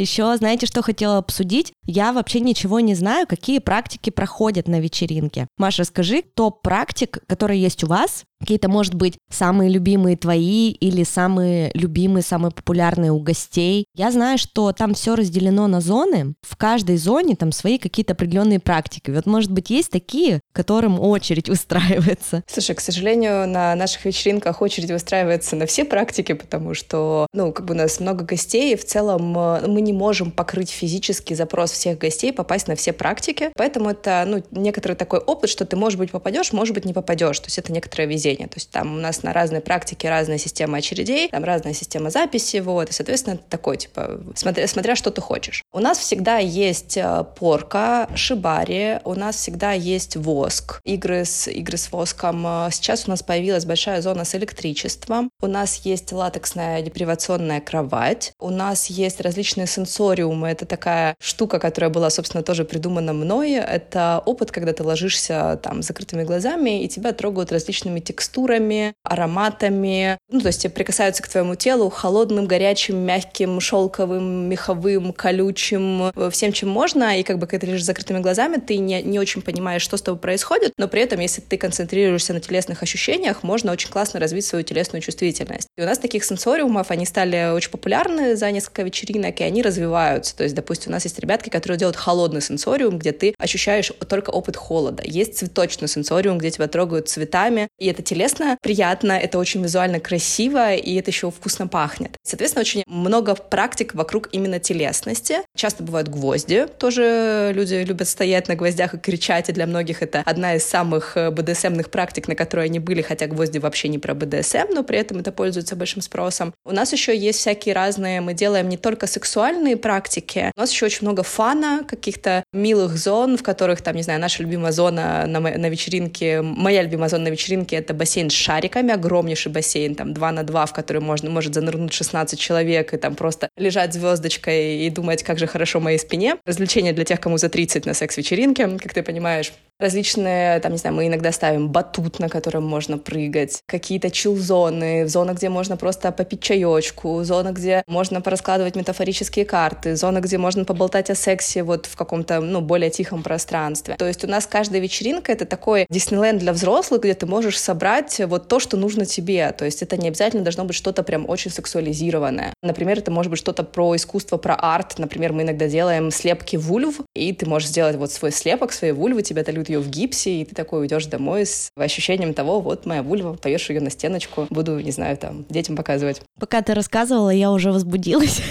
[0.00, 1.74] Еще, знаете, что хотела обсудить?
[1.84, 5.46] Я вообще ничего не знаю, какие практики проходят на вечеринке.
[5.58, 11.04] Маша, скажи топ практик, которые есть у вас, какие-то, может быть, самые любимые твои или
[11.04, 13.84] самые любимые, самые популярные у гостей.
[13.94, 16.34] Я знаю, что там все разделено на зоны.
[16.40, 19.10] В каждой зоне там свои какие-то определенные практики.
[19.10, 22.42] Вот, может быть, есть такие, которым очередь устраивается.
[22.46, 27.66] Слушай, к сожалению, на наших вечеринках очередь выстраивается на все практики, потому что, ну, как
[27.66, 31.72] бы у нас много гостей, и в целом э, мы не можем покрыть физический запрос
[31.72, 33.50] всех гостей, попасть на все практики.
[33.54, 37.38] Поэтому это, ну, некоторый такой опыт, что ты, может быть, попадешь, может быть, не попадешь.
[37.40, 38.48] То есть это некоторое везение поведения.
[38.48, 42.58] То есть там у нас на разные практики разная система очередей, там разная система записи,
[42.58, 45.62] вот, и, соответственно, это такой, типа, смотря, смотря что ты хочешь.
[45.72, 51.76] У нас всегда есть э, порка, шибари, у нас всегда есть воск, игры с, игры
[51.76, 52.46] с воском.
[52.46, 58.32] Э, сейчас у нас появилась большая зона с электричеством, у нас есть латексная депривационная кровать,
[58.38, 64.22] у нас есть различные сенсориумы, это такая штука, которая была, собственно, тоже придумана мной, это
[64.26, 70.18] опыт, когда ты ложишься там с закрытыми глазами, и тебя трогают различными текстурами текстурами, ароматами.
[70.30, 76.68] Ну, то есть прикасаются к твоему телу холодным, горячим, мягким, шелковым, меховым, колючим, всем, чем
[76.68, 77.18] можно.
[77.18, 79.96] И как бы когда ты лежишь с закрытыми глазами, ты не, не очень понимаешь, что
[79.96, 84.20] с тобой происходит, но при этом, если ты концентрируешься на телесных ощущениях, можно очень классно
[84.20, 85.68] развить свою телесную чувствительность.
[85.78, 90.36] И у нас таких сенсориумов, они стали очень популярны за несколько вечеринок, и они развиваются.
[90.36, 94.28] То есть, допустим, у нас есть ребятки, которые делают холодный сенсориум, где ты ощущаешь только
[94.28, 95.02] опыт холода.
[95.06, 100.74] Есть цветочный сенсориум, где тебя трогают цветами, и это телесно приятно, это очень визуально красиво,
[100.74, 102.16] и это еще вкусно пахнет.
[102.24, 105.36] Соответственно, очень много практик вокруг именно телесности.
[105.56, 110.22] Часто бывают гвозди, тоже люди любят стоять на гвоздях и кричать, и для многих это
[110.26, 114.14] одна из самых э, БДСМных практик, на которые они были, хотя гвозди вообще не про
[114.14, 116.52] БДСМ, но при этом это пользуется большим спросом.
[116.64, 120.86] У нас еще есть всякие разные, мы делаем не только сексуальные практики, у нас еще
[120.86, 125.38] очень много фана, каких-то милых зон, в которых, там, не знаю, наша любимая зона на,
[125.38, 130.32] на вечеринке, моя любимая зона на вечеринке— это бассейн с шариками, огромнейший бассейн, там 2
[130.32, 134.90] на 2, в который можно, может занырнуть 16 человек и там просто лежать звездочкой и
[134.90, 136.36] думать, как же хорошо моей спине.
[136.46, 139.52] Развлечение для тех, кому за 30 на секс-вечеринке, как ты понимаешь.
[139.80, 145.32] Различные, там, не знаю, мы иногда ставим батут, на котором можно прыгать, какие-то чил-зоны, зона,
[145.32, 151.08] где можно просто попить чаечку, зона, где можно пораскладывать метафорические карты, зона, где можно поболтать
[151.08, 153.96] о сексе вот в каком-то, ну, более тихом пространстве.
[153.96, 158.20] То есть у нас каждая вечеринка— это такой Диснейленд для взрослых, где ты можешь собрать
[158.26, 159.50] вот то, что нужно тебе.
[159.52, 162.52] То есть это не обязательно должно быть что-то прям очень сексуализированное.
[162.62, 164.98] Например, это может быть что-то про искусство, про арт.
[164.98, 169.22] Например, мы иногда делаем слепки вульв, и ты можешь сделать вот свой слепок, своей вульвы,
[169.22, 173.02] тебя дают ее в гипсе, и ты такой уйдешь домой с ощущением того, вот моя
[173.02, 176.22] вульва, повешу ее на стеночку, буду, не знаю, там, детям показывать.
[176.38, 178.42] Пока ты рассказывала, я уже возбудилась.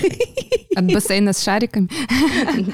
[0.75, 1.89] От бассейна с шариками.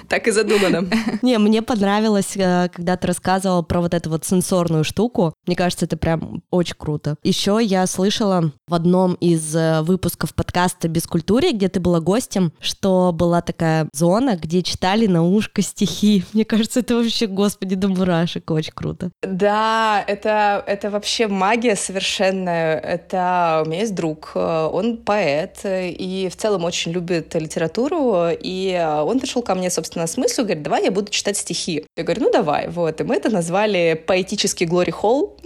[0.10, 0.88] Так и задумано.
[1.22, 5.34] Не, мне понравилось, э, когда ты рассказывала про вот эту вот сенсорную штуку.
[5.48, 7.16] Мне кажется, это прям очень круто.
[7.24, 12.54] Еще я слышала в одном из э, выпусков подкаста «Без культуры», где ты была гостем,
[12.60, 16.24] что была такая зона, где читали на ушко стихи.
[16.34, 17.88] Мне кажется, это вообще, господи, до
[18.36, 19.12] мурашек, очень круто.
[19.22, 22.78] Да, это, это вообще магия совершенная.
[22.78, 28.74] Это у меня есть друг, э, он поэт и в целом очень любит литературу, и
[28.74, 31.86] а, он пришел ко мне, собственно, с мыслью, говорит, давай я буду читать стихи.
[31.98, 33.02] Я говорю, ну давай, вот.
[33.02, 35.38] И мы это назвали поэтический Глори Холл.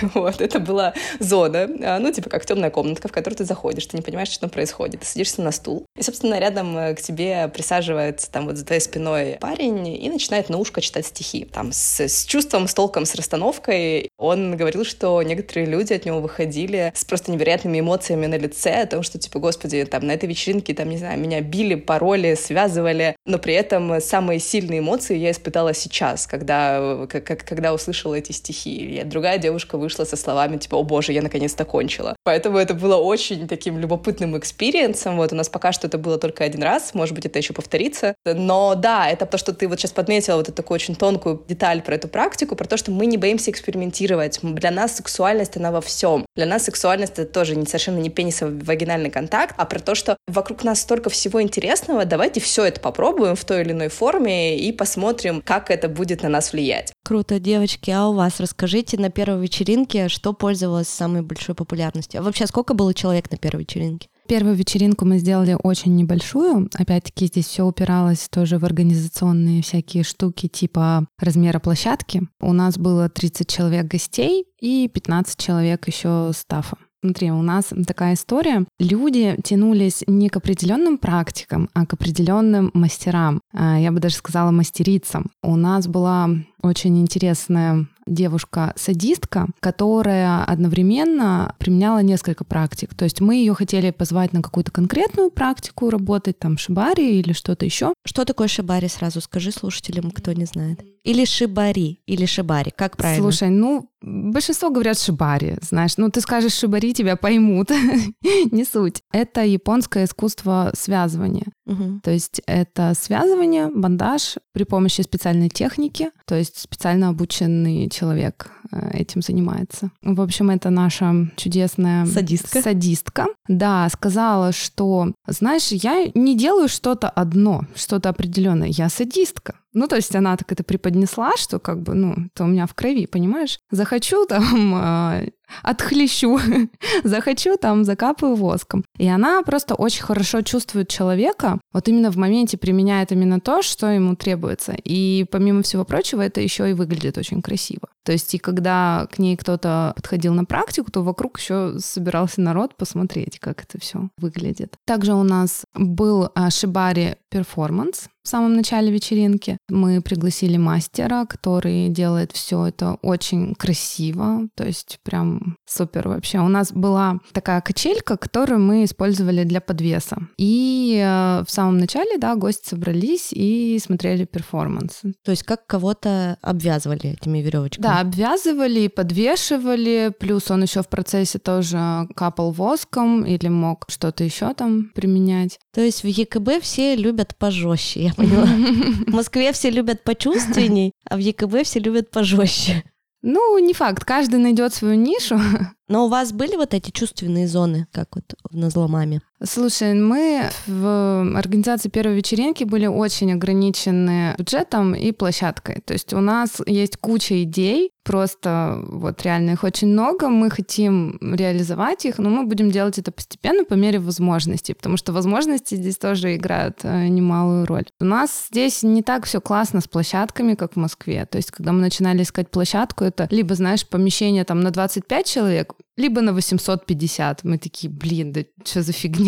[0.14, 4.02] вот, это была зона, ну, типа как темная комнатка, в которую ты заходишь, ты не
[4.02, 5.00] понимаешь, что там происходит.
[5.00, 8.80] Ты садишься на стул, и, собственно, рядом э, к тебе присаживается там вот за твоей
[8.80, 11.44] спиной парень и начинает на ушко читать стихи.
[11.44, 14.10] Там с, с чувством, с толком, с расстановкой.
[14.18, 18.86] Он говорил, что некоторые люди от него выходили с просто невероятными эмоциями на лице, о
[18.86, 23.16] том, что, типа, господи, там, на этой вечеринке, там, не знаю, меня били, пароли, связывали,
[23.26, 28.94] но при этом самые сильные эмоции я испытала сейчас, когда, как, когда услышала эти стихи.
[28.94, 32.14] Я, другая девушка вышла со словами типа «О боже, я наконец-то кончила».
[32.24, 35.16] Поэтому это было очень таким любопытным experience ом.
[35.16, 38.14] Вот у нас пока что это было только один раз, может быть, это еще повторится.
[38.24, 41.82] Но да, это то, что ты вот сейчас подметила, вот эту такую очень тонкую деталь
[41.82, 44.40] про эту практику, про то, что мы не боимся экспериментировать.
[44.42, 46.26] Для нас сексуальность, она во всем.
[46.34, 50.64] Для нас сексуальность— это тоже не, совершенно не пенисово-вагинальный контакт, а про то, что вокруг
[50.64, 55.42] нас столько всего интересного, давайте все это попробуем в той или иной форме и посмотрим,
[55.42, 56.92] как это будет на нас влиять.
[57.04, 62.18] Круто, девочки, а у вас расскажите на первой вечеринке, что пользовалось самой большой популярностью?
[62.18, 64.08] А вообще, сколько было человек на первой вечеринке?
[64.28, 66.68] Первую вечеринку мы сделали очень небольшую.
[66.74, 72.28] Опять-таки здесь все упиралось тоже в организационные всякие штуки типа размера площадки.
[72.38, 76.76] У нас было 30 человек гостей и 15 человек еще стафа.
[77.00, 78.66] Смотри, у нас такая история.
[78.78, 83.40] Люди тянулись не к определенным практикам, а к определенным мастерам.
[83.54, 85.30] А, я бы даже сказала мастерицам.
[85.42, 86.28] У нас была
[86.60, 92.94] очень интересная девушка-садистка, которая одновременно применяла несколько практик.
[92.94, 97.64] То есть мы ее хотели позвать на какую-то конкретную практику работать, там шибари или что-то
[97.64, 97.92] еще.
[98.04, 100.80] Что такое шибари, сразу скажи слушателям, кто не знает.
[101.08, 103.22] Или шибари, или шибари, как правильно?
[103.22, 105.96] Слушай, ну, большинство говорят шибари, знаешь.
[105.96, 107.70] Ну, ты скажешь шибари, тебя поймут.
[108.52, 109.02] не суть.
[109.12, 111.46] Это японское искусство связывания.
[111.66, 112.00] Угу.
[112.02, 118.98] То есть это связывание, бандаж при помощи специальной техники, то есть специально обученный человек э,
[118.98, 119.90] этим занимается.
[120.02, 122.62] В общем, это наша чудесная садистка.
[122.62, 123.26] Садистка.
[123.48, 128.68] Да, сказала, что, знаешь, я не делаю что-то одно, что-то определенное.
[128.68, 129.54] Я садистка.
[129.72, 132.74] Ну, то есть она так это преподнесла, что как бы, ну, это у меня в
[132.74, 133.58] крови, понимаешь?
[133.70, 135.30] Захочу там э,
[135.62, 136.38] отхлещу,
[137.04, 138.84] захочу, там, закапаю воском.
[138.98, 143.86] И она просто очень хорошо чувствует человека, вот именно в моменте применяет именно то, что
[143.86, 144.74] ему требуется.
[144.84, 147.88] И помимо всего прочего, это еще и выглядит очень красиво.
[148.04, 152.74] То есть и когда к ней кто-то подходил на практику, то вокруг еще собирался народ
[152.76, 154.76] посмотреть, как это все выглядит.
[154.86, 159.58] Также у нас был а, шибари перформанс в самом начале вечеринки.
[159.68, 166.38] Мы пригласили мастера, который делает все это очень красиво, то есть прям супер вообще.
[166.38, 170.18] У нас была такая качелька, которую мы использовали для подвеса.
[170.36, 175.02] И э, в самом начале, да, гости собрались и смотрели перформанс.
[175.24, 177.82] То есть как кого-то обвязывали этими веревочками?
[177.82, 180.12] Да, обвязывали и подвешивали.
[180.18, 185.58] Плюс он еще в процессе тоже капал воском или мог что-то еще там применять.
[185.74, 188.46] То есть в ЕКБ все любят пожестче, я поняла.
[189.06, 192.84] В Москве все любят почувственней, а в ЕКБ все любят пожестче.
[193.22, 195.40] Ну, не факт, каждый найдет свою нишу.
[195.88, 199.22] Но у вас были вот эти чувственные зоны, как вот в назломаме?
[199.42, 205.80] Слушай, мы в организации первой вечеринки были очень ограничены бюджетом и площадкой.
[205.84, 211.18] То есть у нас есть куча идей, просто вот реально их очень много, мы хотим
[211.20, 215.98] реализовать их, но мы будем делать это постепенно по мере возможностей, потому что возможности здесь
[215.98, 217.84] тоже играют э, немалую роль.
[218.00, 221.26] У нас здесь не так все классно с площадками, как в Москве.
[221.26, 225.74] То есть, когда мы начинали искать площадку, это либо, знаешь, помещение там на 25 человек,
[225.98, 227.44] либо на 850.
[227.44, 229.27] Мы такие, блин, да что за фигня?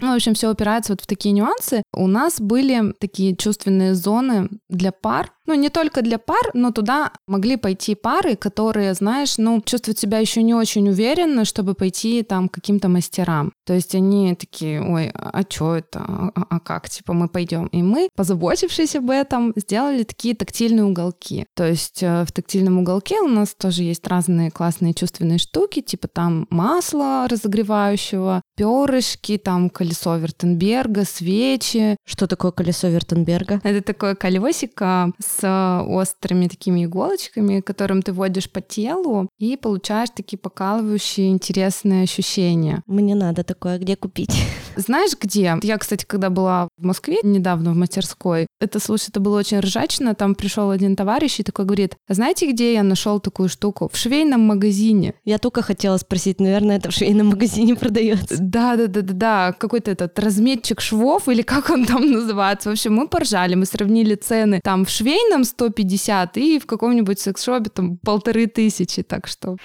[0.00, 1.82] Ну, в общем, все опирается вот в такие нюансы.
[1.94, 7.12] У нас были такие чувственные зоны для пар, ну, не только для пар, но туда
[7.26, 12.48] могли пойти пары, которые, знаешь, ну, чувствуют себя еще не очень уверенно, чтобы пойти там
[12.48, 13.52] к каким-то мастерам.
[13.66, 16.00] То есть они такие, ой, а что это?
[16.00, 16.88] А, а, как?
[16.88, 17.66] Типа мы пойдем.
[17.66, 21.46] И мы, позаботившись об этом, сделали такие тактильные уголки.
[21.54, 26.08] То есть э, в тактильном уголке у нас тоже есть разные классные чувственные штуки, типа
[26.08, 31.96] там масло разогревающего, перышки, там колесо Вертенберга, свечи.
[32.04, 33.60] Что такое колесо Вертенберга?
[33.64, 40.10] Это такое колесико с с острыми такими иголочками, которым ты вводишь по телу и получаешь
[40.10, 42.82] такие покалывающие интересные ощущения.
[42.86, 44.34] Мне надо такое где купить?
[44.76, 45.56] Знаешь, где?
[45.62, 50.14] Я, кстати, когда была в Москве недавно в мастерской, это, слушай, это было очень ржачно,
[50.14, 53.90] там пришел один товарищ и такой говорит, знаете, где я нашел такую штуку?
[53.92, 55.14] В швейном магазине.
[55.24, 58.36] Я только хотела спросить, наверное, это в швейном магазине продается.
[58.38, 62.68] Да, да, да, да, да, какой-то этот разметчик швов или как он там называется.
[62.70, 67.70] В общем, мы поржали, мы сравнили цены там в швейном 150 и в каком-нибудь секс-шопе
[67.70, 69.56] там полторы тысячи, так что...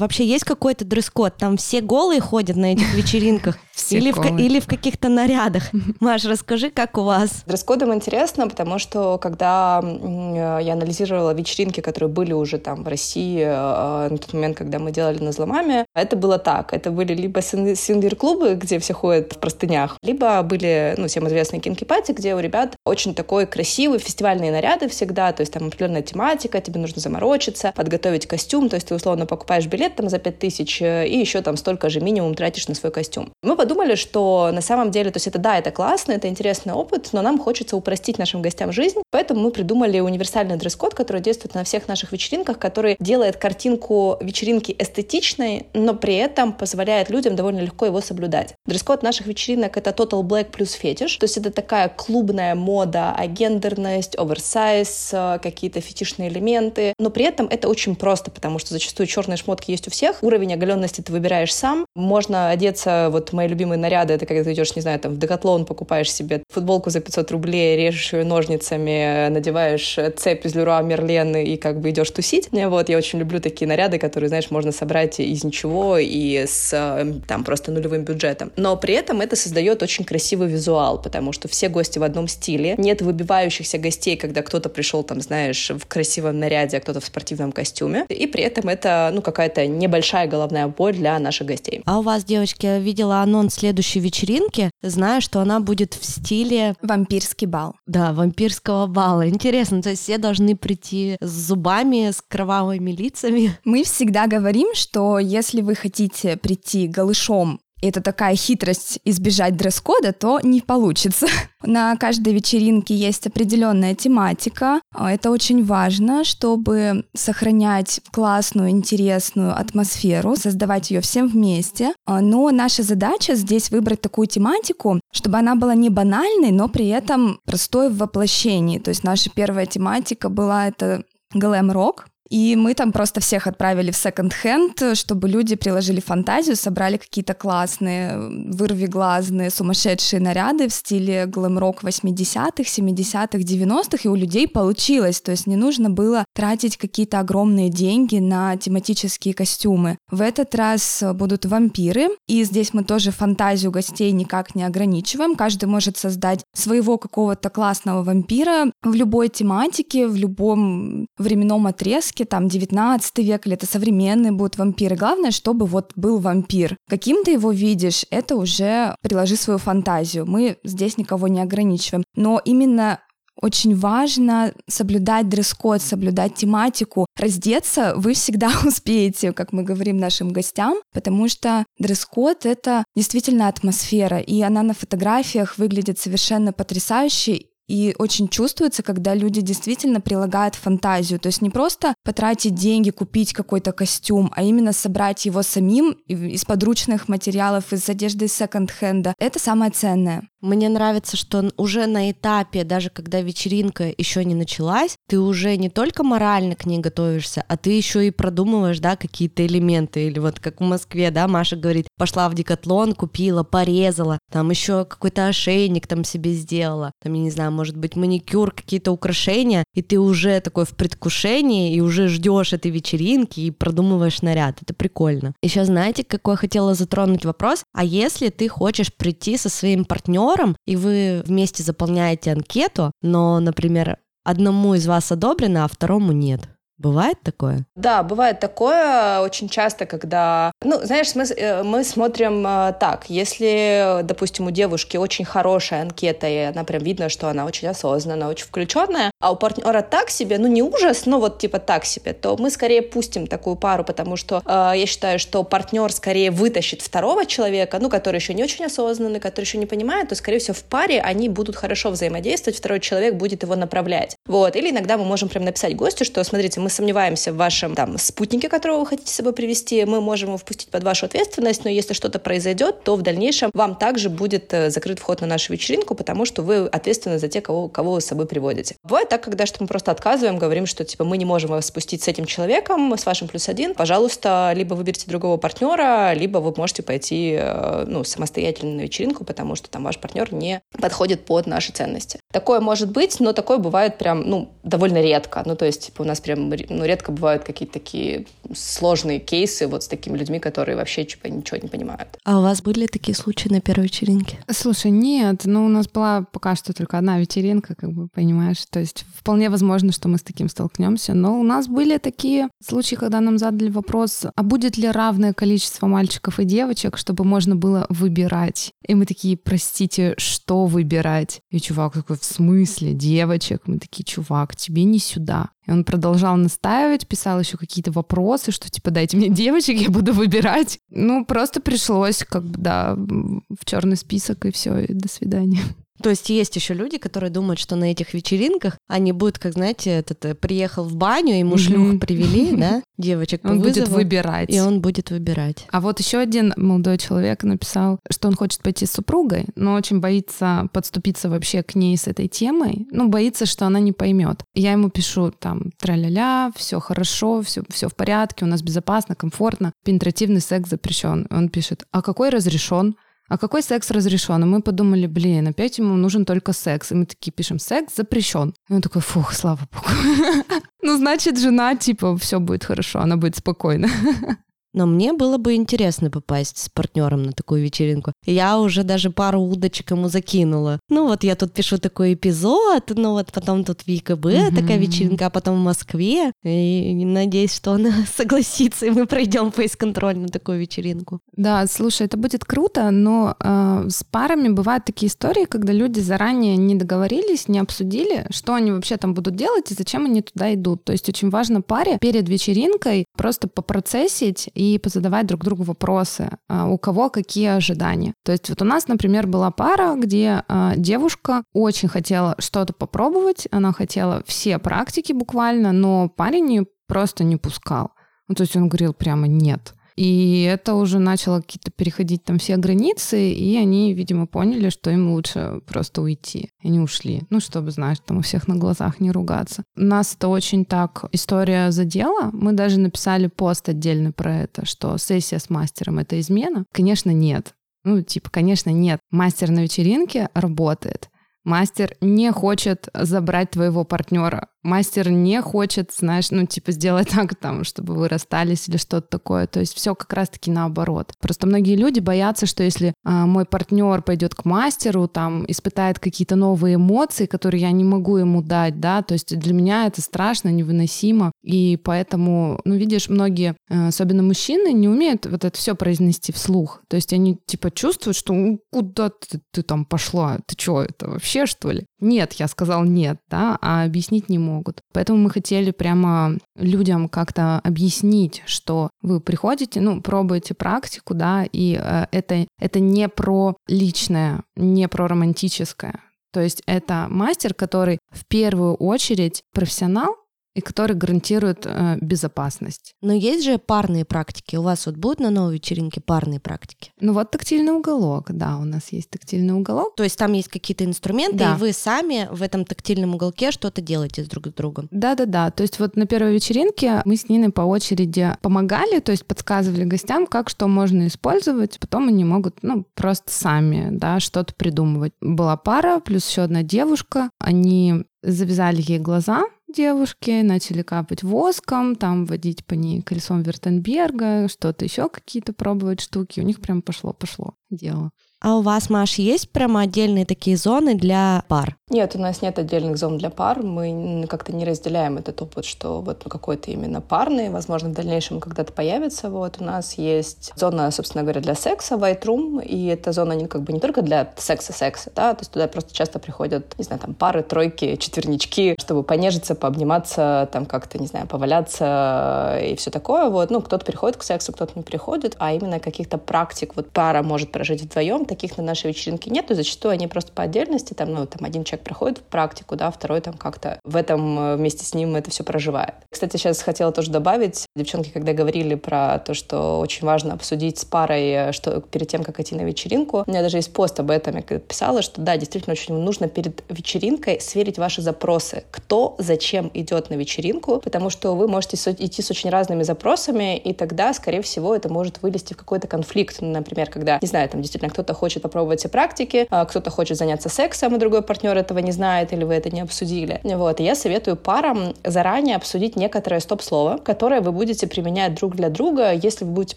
[0.00, 1.34] Вообще есть какой-то дресс-код?
[1.36, 3.58] Там все голые ходят на этих вечеринках?
[3.90, 5.64] Или в, или в каких-то нарядах.
[6.00, 7.44] Маш, расскажи, как у вас?
[7.46, 14.08] Дресс-кодом интересно, потому что когда я анализировала вечеринки, которые были уже там в России э,
[14.10, 16.74] на тот момент, когда мы делали на взломами, это было так.
[16.74, 22.12] Это были либо свингер-клубы, где все ходят в простынях, либо были, ну, всем известные кинки-пати,
[22.12, 26.80] где у ребят очень такой красивый фестивальные наряды всегда, то есть там определенная тематика, тебе
[26.80, 31.18] нужно заморочиться, подготовить костюм, то есть ты условно покупаешь билет там за 5000 э, и
[31.18, 33.30] еще там столько же минимум тратишь на свой костюм.
[33.42, 37.10] Мы подумали, что на самом деле, то есть это да, это классно, это интересный опыт,
[37.12, 41.64] но нам хочется упростить нашим гостям жизнь, поэтому мы придумали универсальный дресс-код, который действует на
[41.64, 47.86] всех наших вечеринках, который делает картинку вечеринки эстетичной, но при этом позволяет людям довольно легко
[47.86, 48.54] его соблюдать.
[48.66, 54.16] Дресс-код наших вечеринок— это Total Black плюс фетиш, то есть это такая клубная мода, агендерность,
[54.18, 59.36] оверсайз, э, какие-то фетишные элементы, но при этом это очень просто, потому что зачастую черные
[59.36, 64.14] шмотки есть у всех, уровень оголенности ты выбираешь сам, можно одеться, вот мои любимые наряды,
[64.14, 67.76] это когда ты идешь, не знаю, там в Декатлон покупаешь себе футболку за 500 рублей,
[67.76, 72.48] режешь ее ножницами, надеваешь цепь из Леруа Мерлен и как бы идешь тусить.
[72.52, 77.20] Вот, я очень люблю такие наряды, которые, знаешь, можно собрать из ничего и с эм,
[77.22, 78.52] там просто нулевым бюджетом.
[78.56, 82.74] Но при этом это создает очень красивый визуал, потому что все гости в одном стиле,
[82.78, 87.52] нет выбивающихся гостей, когда кто-то пришел там, знаешь, в красивом наряде, а кто-то в спортивном
[87.52, 88.06] костюме.
[88.08, 91.82] И при этом это, ну, какая-то небольшая головная боль для наших гостей.
[91.86, 96.74] А у вас, девочки, я видела анонс следующей вечеринки, знаю, что она будет в стиле...
[96.82, 97.74] Вампирский бал.
[97.86, 99.28] Да, вампирского бала.
[99.28, 103.56] Интересно, то есть все должны прийти с зубами, с кровавыми лицами.
[103.64, 110.40] Мы всегда говорим, что если вы хотите прийти голышом это такая хитрость избежать дресс-кода, то
[110.42, 111.26] не получится.
[111.62, 114.80] На каждой вечеринке есть определенная тематика.
[114.94, 121.92] А, это очень важно, чтобы сохранять классную, интересную атмосферу, создавать ее всем вместе.
[122.06, 126.88] А, но наша задача здесь выбрать такую тематику, чтобы она была не банальной, но при
[126.88, 128.78] этом простой в воплощении.
[128.78, 133.96] То есть наша первая тематика была это глэм-рок, и мы там просто всех отправили в
[133.96, 138.16] секонд-хенд, чтобы люди приложили фантазию, собрали какие-то классные,
[138.52, 145.20] вырви-глазные, сумасшедшие наряды в стиле глэм-рок 80-х, 70-х, 90-х, и у людей получилось.
[145.20, 149.98] То есть не нужно было тратить какие-то огромные деньги на тематические костюмы.
[150.10, 155.34] В этот раз будут вампиры, и здесь мы тоже фантазию гостей никак не ограничиваем.
[155.34, 162.24] Каждый может создать своего какого-то классного вампира в любой тематике, в любом временном отрезке, сказки,
[162.24, 164.96] там, 19 век, или это современные будут вампиры.
[164.96, 166.76] Главное, чтобы вот был вампир.
[166.88, 170.26] Каким ты его видишь, это уже приложи свою фантазию.
[170.26, 172.04] Мы здесь никого не ограничиваем.
[172.16, 172.98] Но именно
[173.42, 177.06] очень важно соблюдать дресс-код, соблюдать тематику.
[177.18, 184.18] Раздеться вы всегда успеете, как мы говорим нашим гостям, потому что дресс-код— это действительно атмосфера,
[184.18, 191.20] и она на фотографиях выглядит совершенно потрясающе, И очень чувствуется, когда люди действительно прилагают фантазию.
[191.20, 196.44] То есть не просто потратить деньги, купить какой-то костюм, а именно собрать его самим из
[196.44, 199.14] подручных материалов, из одежды секонд-хенда.
[199.20, 200.29] Это самое ценное.
[200.40, 205.68] Мне нравится, что уже на этапе, даже когда вечеринка еще не началась, ты уже не
[205.68, 210.06] только морально к ней готовишься, а ты еще и продумываешь, да, какие-то элементы.
[210.06, 214.86] Или вот как в Москве, да, Маша говорит, пошла в Декатлон, купила, порезала, там еще
[214.86, 219.82] какой-то ошейник там себе сделала, там, я не знаю, может быть, маникюр, какие-то украшения, и
[219.82, 224.62] ты уже такой в предвкушении, и уже ждешь этой вечеринки и продумываешь наряд.
[224.62, 225.34] Это прикольно.
[225.42, 227.62] Еще знаете, какой хотела затронуть вопрос?
[227.74, 233.40] А если ты хочешь прийти со своим партнером партнером, и вы вместе заполняете анкету, но,
[233.40, 236.48] например, одному из вас одобрено, а второму нет.
[236.80, 237.66] Бывает такое?
[237.76, 244.00] Да, бывает такое очень часто, когда, ну, знаешь, мы, э, мы смотрим э, так, если,
[244.02, 248.46] допустим, у девушки очень хорошая анкета, и она прям видно, что она очень осознанная, очень
[248.46, 252.34] включенная, а у партнера так себе, ну, не ужас, но вот типа так себе, то
[252.38, 257.26] мы скорее пустим такую пару, потому что э, я считаю, что партнер скорее вытащит второго
[257.26, 260.64] человека, ну, который еще не очень осознанный, который еще не понимает, то, скорее всего, в
[260.64, 264.16] паре они будут хорошо взаимодействовать, второй человек будет его направлять.
[264.26, 267.98] Вот, или иногда мы можем прям написать гостю, что, смотрите, мы сомневаемся в вашем там
[267.98, 271.70] спутнике, которого вы хотите с собой привести, мы можем его впустить под вашу ответственность, но
[271.70, 275.94] если что-то произойдет, то в дальнейшем вам также будет э, закрыт вход на нашу вечеринку,
[275.94, 278.76] потому что вы ответственны за те, кого, кого вы с собой приводите.
[278.84, 282.02] Бывает так, когда что мы просто отказываем, говорим, что типа мы не можем вас спустить
[282.02, 286.82] с этим человеком, с вашим плюс один, пожалуйста, либо выберите другого партнера, либо вы можете
[286.82, 291.72] пойти э, ну, самостоятельно на вечеринку, потому что там ваш партнер не подходит под наши
[291.72, 292.19] ценности.
[292.32, 295.42] Такое может быть, но такое бывает прям, ну, довольно редко.
[295.44, 299.82] Ну, то есть, типа, у нас прям ну, редко бывают какие-то такие сложные кейсы вот
[299.82, 302.18] с такими людьми, которые вообще типа, ничего не понимают.
[302.24, 304.38] А у вас были такие случаи на первой вечеринке?
[304.50, 308.80] Слушай, нет, ну у нас была пока что только одна вечеринка, как бы понимаешь, то
[308.80, 313.20] есть вполне возможно, что мы с таким столкнемся, но у нас были такие случаи, когда
[313.20, 318.72] нам задали вопрос, а будет ли равное количество мальчиков и девочек, чтобы можно было выбирать?
[318.86, 321.40] И мы такие, простите, что выбирать?
[321.50, 323.62] И чувак такой, в смысле, девочек?
[323.66, 325.50] Мы такие, чувак, тебе не сюда.
[325.66, 330.12] И он продолжал настаивать, писал еще какие-то вопросы, что типа дайте мне девочек, я буду
[330.12, 330.78] выбирать.
[330.90, 335.60] Ну, просто пришлось как бы, да, в черный список и все, и до свидания.
[336.02, 339.90] То есть есть еще люди, которые думают, что на этих вечеринках они будут, как знаете,
[339.90, 344.50] этот э, приехал в баню, ему шлюх привели, да, девочек Он вызову, будет выбирать.
[344.50, 345.66] И он будет выбирать.
[345.70, 350.00] А вот еще один молодой человек написал, что он хочет пойти с супругой, но очень
[350.00, 352.86] боится подступиться вообще к ней с этой темой.
[352.90, 354.42] Ну, боится, что она не поймет.
[354.54, 359.72] Я ему пишу там тра-ля-ля, все хорошо, все, все в порядке, у нас безопасно, комфортно,
[359.84, 361.26] пенетративный секс запрещен.
[361.30, 362.96] Он пишет, а какой разрешен?
[363.30, 364.42] А какой секс разрешен?
[364.42, 366.90] И мы подумали, блин, опять ему нужен только секс.
[366.90, 368.54] И мы такие пишем, секс запрещен.
[368.68, 369.86] И он такой, фух, слава богу.
[370.82, 373.88] Ну, значит, жена, типа, все будет хорошо, она будет спокойна.
[374.72, 378.12] Но мне было бы интересно попасть с партнером на такую вечеринку.
[378.24, 380.78] Я уже даже пару удочек ему закинула.
[380.88, 384.54] Ну вот я тут пишу такой эпизод, ну вот потом тут в ЕКБ mm-hmm.
[384.54, 386.32] такая вечеринка, а потом в Москве.
[386.44, 391.20] И надеюсь, что он согласится, и мы пройдем фейс-контроль на такую вечеринку.
[391.36, 396.56] Да, слушай, это будет круто, но э, с парами бывают такие истории, когда люди заранее
[396.56, 400.84] не договорились, не обсудили, что они вообще там будут делать и зачем они туда идут.
[400.84, 406.66] То есть очень важно паре перед вечеринкой просто попроцессить и позадавать друг другу вопросы, а,
[406.66, 408.12] у кого какие ожидания.
[408.22, 413.48] То есть вот у нас, например, была пара, где а, девушка очень хотела что-то попробовать,
[413.50, 417.92] она хотела все практики буквально, но парень ее просто не пускал.
[418.28, 419.74] Ну, то есть он говорил прямо нет.
[420.00, 425.10] И это уже начало какие-то переходить там все границы, и они, видимо, поняли, что им
[425.10, 426.48] лучше просто уйти.
[426.62, 427.24] И они ушли.
[427.28, 429.62] Ну, чтобы, знаешь, там у всех на глазах не ругаться.
[429.76, 432.30] Нас это очень так история задела.
[432.32, 436.64] Мы даже написали пост отдельно про это, что сессия с мастером— это измена.
[436.72, 437.52] Конечно, нет.
[437.84, 439.00] Ну, типа, конечно, нет.
[439.10, 441.10] Мастер на вечеринке работает.
[441.44, 447.64] Мастер не хочет забрать твоего партнера мастер не хочет, знаешь, ну, типа, сделать так, там,
[447.64, 449.46] чтобы вы расстались или что-то такое.
[449.46, 451.12] То есть все как раз-таки наоборот.
[451.20, 456.36] Просто многие люди боятся, что если а, мой партнер пойдет к мастеру, там, испытает какие-то
[456.36, 460.48] новые эмоции, которые я не могу ему дать, да, то есть для меня это страшно,
[460.48, 461.32] невыносимо.
[461.42, 466.82] И поэтому, ну, видишь, многие, э, особенно мужчины, не умеют вот это все произнести вслух.
[466.88, 470.38] То есть они, типа, чувствуют, что ну, куда ты, ты там пошла?
[470.46, 471.86] Ты что, это вообще, что ли?
[472.00, 474.80] Нет, я сказал нет, да, а объяснить не могу могут.
[474.92, 481.78] Поэтому мы хотели прямо людям как-то объяснить, что вы приходите, ну, пробуете практику, да, и
[481.80, 486.00] э, это, это не про личное, не про романтическое.
[486.32, 490.16] То есть это мастер, который в первую очередь профессионал,
[490.54, 492.94] и который гарантирует э, безопасность.
[493.00, 494.56] Но есть же парные практики.
[494.56, 496.92] У вас вот будут на новой вечеринке парные практики?
[497.00, 499.94] Ну вот тактильный уголок, да, у нас есть тактильный уголок.
[499.96, 501.54] То есть там есть какие-то инструменты, да.
[501.54, 504.88] и вы сами в этом тактильном уголке что-то делаете с друг с другом?
[504.90, 505.50] Да-да-да.
[505.50, 509.84] То есть вот на первой вечеринке мы с Ниной по очереди помогали, то есть подсказывали
[509.84, 511.78] гостям, как что можно использовать.
[511.78, 515.12] Потом они могут, ну, просто сами, да, что-то придумывать.
[515.20, 517.30] Была пара, плюс еще одна девушка.
[517.38, 524.84] Они завязали ей глаза, девушки, начали капать воском, там водить по ней колесом Вертенберга, что-то
[524.84, 526.40] еще какие-то пробовать штуки.
[526.40, 528.10] У них прям пошло-пошло дело.
[528.42, 531.76] А у вас, Маш, есть прямо отдельные такие зоны для пар?
[531.90, 533.62] Нет, у нас нет отдельных зон для пар.
[533.62, 538.72] Мы как-то не разделяем этот опыт, что вот какой-то именно парный, возможно, в дальнейшем когда-то
[538.72, 539.28] появится.
[539.28, 543.46] Вот у нас есть зона, собственно говоря, для секса, white room, и эта зона не
[543.46, 547.00] как бы не только для секса-секса, да, то есть туда просто часто приходят, не знаю,
[547.00, 553.28] там пары, тройки, четвернички, чтобы понежиться, пообниматься, там как-то, не знаю, поваляться и все такое.
[553.28, 557.22] Вот, ну, кто-то приходит к сексу, кто-то не приходит, а именно каких-то практик, вот пара
[557.22, 561.26] может прожить вдвоем, таких на нашей вечеринке нет, зачастую они просто по отдельности, там, ну,
[561.26, 564.94] там один человек проходит в практику, да, второй там как-то в этом э, вместе с
[564.94, 565.94] ним это все проживает.
[566.10, 570.84] Кстати, сейчас хотела тоже добавить, девчонки, когда говорили про то, что очень важно обсудить с
[570.84, 574.12] парой, э, что перед тем, как идти на вечеринку, у меня даже есть пост об
[574.12, 579.72] этом, я писала, что да, действительно очень нужно перед вечеринкой сверить ваши запросы, кто, зачем
[579.74, 584.42] идет на вечеринку, потому что вы можете идти с очень разными запросами, и тогда, скорее
[584.42, 588.42] всего, это может вылезти в какой-то конфликт, например, когда, не знаю, там действительно кто-то хочет
[588.42, 592.44] попробовать все практики, а кто-то хочет заняться сексом, и другой партнер этого не знает, или
[592.44, 593.40] вы это не обсудили.
[593.42, 593.80] Вот.
[593.80, 599.12] И я советую парам заранее обсудить некоторое стоп-слово, которое вы будете применять друг для друга,
[599.12, 599.76] если вы будете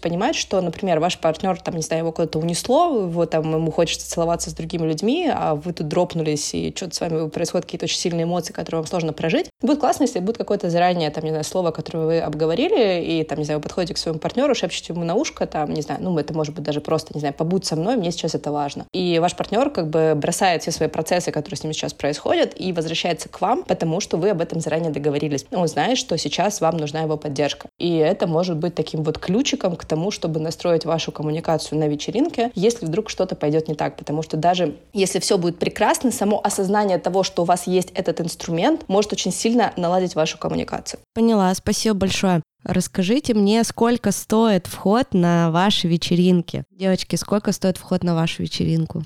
[0.00, 4.08] понимать, что, например, ваш партнер, там, не знаю, его куда-то унесло, его там, ему хочется
[4.10, 7.98] целоваться с другими людьми, а вы тут дропнулись, и что-то с вами происходят какие-то очень
[7.98, 9.48] сильные эмоции, которые вам сложно прожить.
[9.64, 13.38] Будет классно, если будет какое-то заранее, там, не знаю, слово, которое вы обговорили, и, там,
[13.38, 16.18] не знаю, вы подходите к своему партнеру, шепчете ему на ушко, там, не знаю, ну,
[16.18, 18.84] это может быть даже просто, не знаю, побудь со мной, мне сейчас это важно.
[18.92, 22.74] И ваш партнер как бы бросает все свои процессы, которые с ним сейчас происходят, и
[22.74, 25.46] возвращается к вам, потому что вы об этом заранее договорились.
[25.50, 27.70] Он знает, что сейчас вам нужна его поддержка.
[27.78, 32.50] И это может быть таким вот ключиком к тому, чтобы настроить вашу коммуникацию на вечеринке,
[32.54, 33.96] если вдруг что-то пойдет не так.
[33.96, 38.20] Потому что даже если все будет прекрасно, само осознание того, что у вас есть этот
[38.20, 41.00] инструмент, может очень сильно наладить вашу коммуникацию.
[41.14, 42.42] Поняла, спасибо большое.
[42.64, 46.64] Расскажите мне, сколько стоит вход на ваши вечеринки?
[46.70, 49.04] Девочки, сколько стоит вход на вашу вечеринку?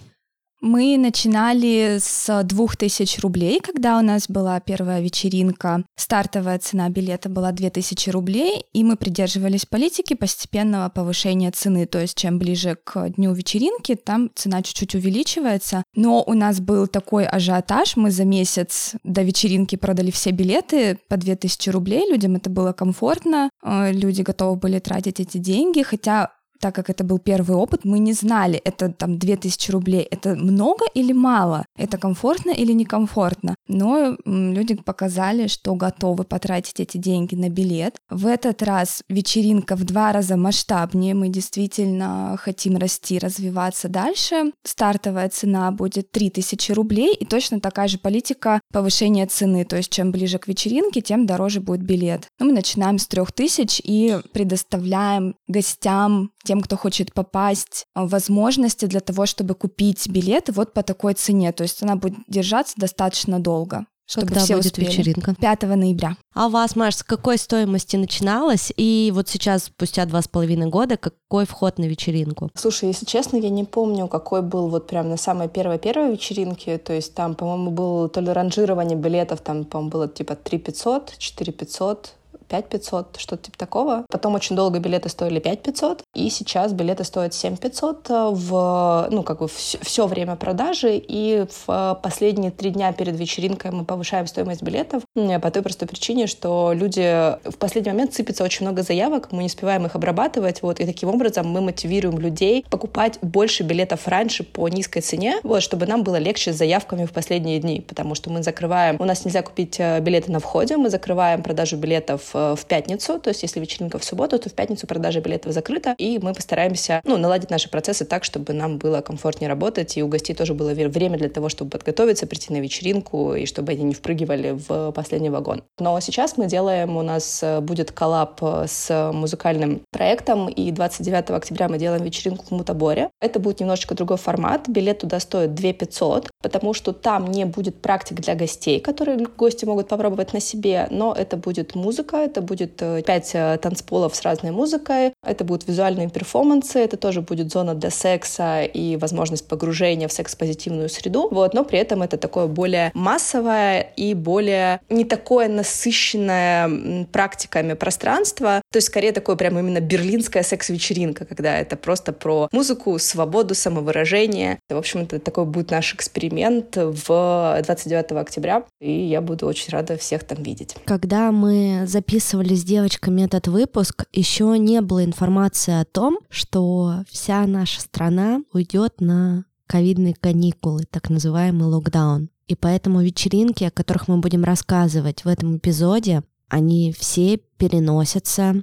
[0.61, 5.85] Мы начинали с 2000 рублей, когда у нас была первая вечеринка.
[5.95, 11.87] Стартовая цена билета была 2000 рублей, и мы придерживались политики постепенного повышения цены.
[11.87, 15.85] То есть чем ближе к дню вечеринки, там цена чуть-чуть увеличивается.
[15.95, 21.17] Но у нас был такой ажиотаж, мы за месяц до вечеринки продали все билеты по
[21.17, 26.75] 2000 рублей, людям это было комфортно, э, люди готовы были тратить эти деньги, хотя так
[26.75, 31.13] как это был первый опыт, мы не знали, это там 2000 рублей, это много или
[31.13, 33.55] мало, это комфортно или некомфортно.
[33.69, 37.97] Но люди показали, что готовы потратить эти деньги на билет.
[38.11, 44.53] В этот раз вечеринка в два раза масштабнее, мы действительно хотим расти, развиваться дальше.
[44.65, 50.13] Стартовая цена будет 3000 рублей, и точно такая же политика повышения цены, то есть чем
[50.13, 52.29] ближе к вечеринке, тем дороже будет билет.
[52.39, 59.01] Но мы начинаем с 3000 и предоставляем гостям тем, кто хочет попасть, а, возможности для
[59.01, 61.53] того, чтобы купить билеты вот по такой цене.
[61.53, 63.85] То есть она будет держаться достаточно долго.
[64.07, 64.87] Чтобы Когда все будет успели.
[64.87, 65.35] вечеринка?
[65.39, 66.17] 5 ноября.
[66.35, 68.73] А у вас, Маш, с какой стоимости начиналась?
[68.79, 72.49] И вот сейчас, спустя два с половиной года, какой вход на вечеринку?
[72.55, 76.79] Слушай, если честно, я не помню, какой был вот прям на самой первой-первой вечеринке.
[76.79, 81.19] То есть там, по-моему, было то ли ранжирование билетов, там, по-моему, было типа 3 500,
[81.19, 82.15] 4 500,
[82.49, 84.05] 5 500, что-то типа такого.
[84.11, 89.09] Потом очень долго билеты стоили 5 500, и сейчас билеты стоят 7 500 э, в,
[89.11, 93.71] ну, как бы все, все время продажи, и в э, последние три дня перед вечеринкой
[93.71, 98.67] мы повышаем стоимость билетов по той простой причине, что люди в последний момент сыпется очень
[98.67, 103.19] много заявок, мы не успеваем их обрабатывать, вот, и таким образом мы мотивируем людей покупать
[103.23, 107.59] больше билетов раньше по низкой цене, вот, чтобы нам было легче с заявками в последние
[107.59, 111.43] дни, потому что мы закрываем, у нас нельзя купить э, билеты на входе, мы закрываем
[111.43, 115.53] продажу билетов в пятницу, то есть если вечеринка в субботу, то в пятницу продажа билетов
[115.53, 120.03] закрыта, и мы постараемся ну, наладить наши процессы так, чтобы нам было комфортнее работать, и
[120.03, 123.85] у гостей тоже было время для того, чтобы подготовиться, прийти на вечеринку, и чтобы они
[123.85, 125.63] не впрыгивали в последний вагон.
[125.79, 131.69] Но сейчас мы делаем, у нас э, будет коллаб с музыкальным проектом, и 29 октября
[131.69, 133.11] мы делаем вечеринку в Мутаборе.
[133.21, 137.81] Это будет немножечко другой формат, билет туда стоит 2 500, потому что там не будет
[137.81, 142.77] практик для гостей, которые гости могут попробовать на себе, но это будет музыка, это будет
[142.77, 147.75] 5 э, э, танцполов с разной музыкой, это будут визуальные перформансы, это тоже будет зона
[147.75, 152.91] для секса и возможность погружения в секс-позитивную среду, вот, но при этом это такое более
[152.95, 160.43] массовое и более не такое насыщенное практиками пространство, то есть скорее такое прям именно берлинская
[160.43, 164.59] секс-вечеринка, когда это просто про музыку, свободу, самовыражение.
[164.69, 169.97] В общем, это такой будет наш эксперимент в 29 октября, и я буду очень рада
[169.97, 170.77] всех там видеть.
[170.85, 177.47] Когда мы записывали с девочками этот выпуск, еще не было информации о том, что вся
[177.47, 182.31] наша страна уйдет на ковидные каникулы, так называемый локдаун.
[182.49, 188.63] И поэтому вечеринки, о которых мы будем рассказывать в этом эпизоде, они все переносятся.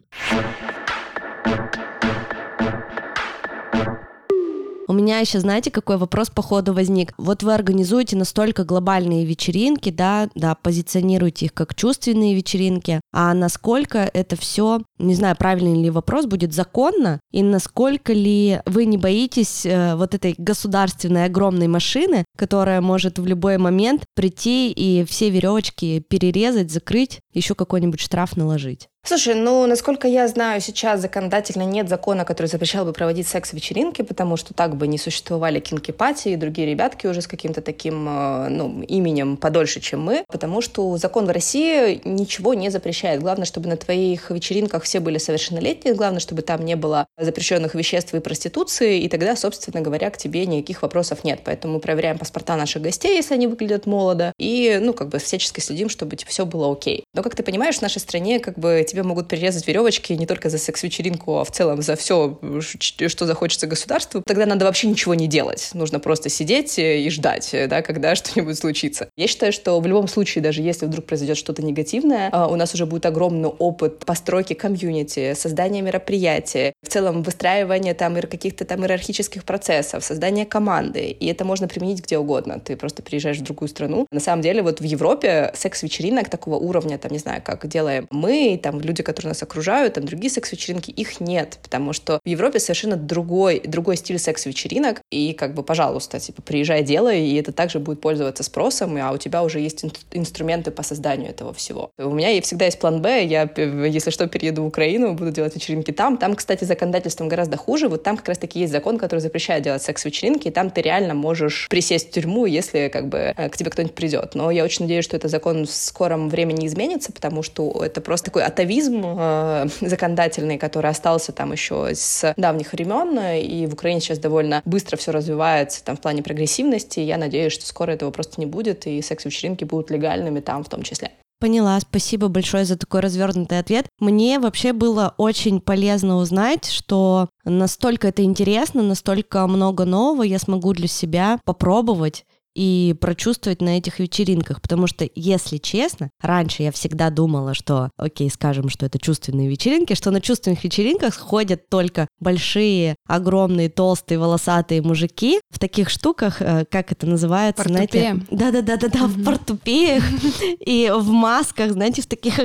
[4.87, 7.13] У меня еще, знаете, какой вопрос по ходу возник?
[7.17, 14.09] Вот вы организуете настолько глобальные вечеринки, да, да, позиционируете их как чувственные вечеринки, а насколько
[14.13, 19.65] это все, не знаю, правильный ли вопрос, будет законно, и насколько ли вы не боитесь
[19.65, 25.99] э, вот этой государственной огромной машины, которая может в любой момент прийти и все веревочки
[25.99, 28.89] перерезать, закрыть, еще какой-нибудь штраф наложить?
[29.07, 34.35] Слушай, ну, насколько я знаю, сейчас законодательно нет закона, который запрещал бы проводить секс-вечеринки, потому
[34.35, 38.81] что так бы не существовали кинки-пати и другие ребятки уже с каким-то таким, э, ну,
[38.81, 43.21] именем подольше, чем мы, потому что закон в России ничего не запрещает.
[43.21, 48.15] Главное, чтобы на твоих вечеринках все были совершеннолетние, главное, чтобы там не было запрещенных веществ
[48.15, 51.41] и проституции, и тогда, собственно говоря, к тебе никаких вопросов нет.
[51.45, 55.59] Поэтому мы проверяем паспорта наших гостей, если они выглядят молодо, и, ну, как бы всячески
[55.59, 57.03] следим, чтобы типа, все было окей.
[57.13, 60.51] Но, как ты понимаешь, в нашей стране, как бы, тебе могут перерезать веревочки не только
[60.51, 64.21] за секс-вечеринку, а в целом за все, что захочется государству.
[64.27, 65.71] Тогда надо вообще ничего не делать.
[65.73, 69.09] Нужно просто сидеть и ждать, да, когда что-нибудь случится.
[69.17, 72.75] Я считаю, что в любом случае, даже если вдруг произойдет что-то негативное, а, у нас
[72.75, 79.43] уже будет огромный опыт постройки комьюнити, создания мероприятий, в целом выстраивания там каких-то там иерархических
[79.43, 81.07] процессов, создания команды.
[81.07, 82.59] И это можно применить где угодно.
[82.59, 84.05] Ты просто приезжаешь в другую страну.
[84.11, 88.59] На самом деле, вот в Европе секс-вечеринок такого уровня, там, не знаю, как делаем мы,
[88.61, 92.95] там, люди, которые нас окружают, там, другие секс-вечеринки, их нет, потому что в Европе совершенно
[92.95, 98.01] другой, другой стиль секс-вечеринок, и, как бы, пожалуйста, типа, приезжай, делай, и это также будет
[98.01, 101.91] пользоваться спросом, а у тебя уже есть ин- инструменты по созданию этого всего.
[101.97, 105.91] У меня всегда есть план Б, я, если что, перееду в Украину, буду делать вечеринки
[105.91, 106.17] там.
[106.17, 110.49] Там, кстати, законодательством гораздо хуже, вот там как раз-таки есть закон, который запрещает делать секс-вечеринки,
[110.49, 113.95] и там ты реально можешь присесть в тюрьму, если, как бы, э, к тебе кто-нибудь
[113.95, 114.35] придет.
[114.35, 118.25] Но я очень надеюсь, что этот закон в скором времени изменится, потому что это просто
[118.25, 124.19] такой атовизм э, законодательный, который остался там еще с давних времен, и в Украине сейчас
[124.19, 126.99] довольно быстро все развивается там в плане прогрессивности.
[126.99, 130.83] Я надеюсь, что скоро этого просто не будет, и секс-вечеринки будут легальными там в том
[130.83, 131.11] числе.
[131.39, 133.87] Поняла, спасибо большое за такой развернутый ответ.
[133.99, 140.73] Мне вообще было очень полезно узнать, что настолько это интересно, настолько много нового я смогу
[140.73, 142.25] для себя попробовать
[142.55, 148.29] и прочувствовать на этих вечеринках, потому что, если честно, раньше я всегда думала, что, окей,
[148.29, 154.81] скажем, что это чувственные вечеринки, что на чувственных вечеринках ходят только большие, огромные, толстые, волосатые
[154.81, 158.13] мужики в таких штуках, э, как это называется, Портупея.
[158.13, 158.25] знаете?
[158.31, 160.03] Да-да-да-да-да, в портупеях
[160.65, 162.35] и в масках, знаете, в таких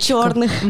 [0.00, 0.52] черных.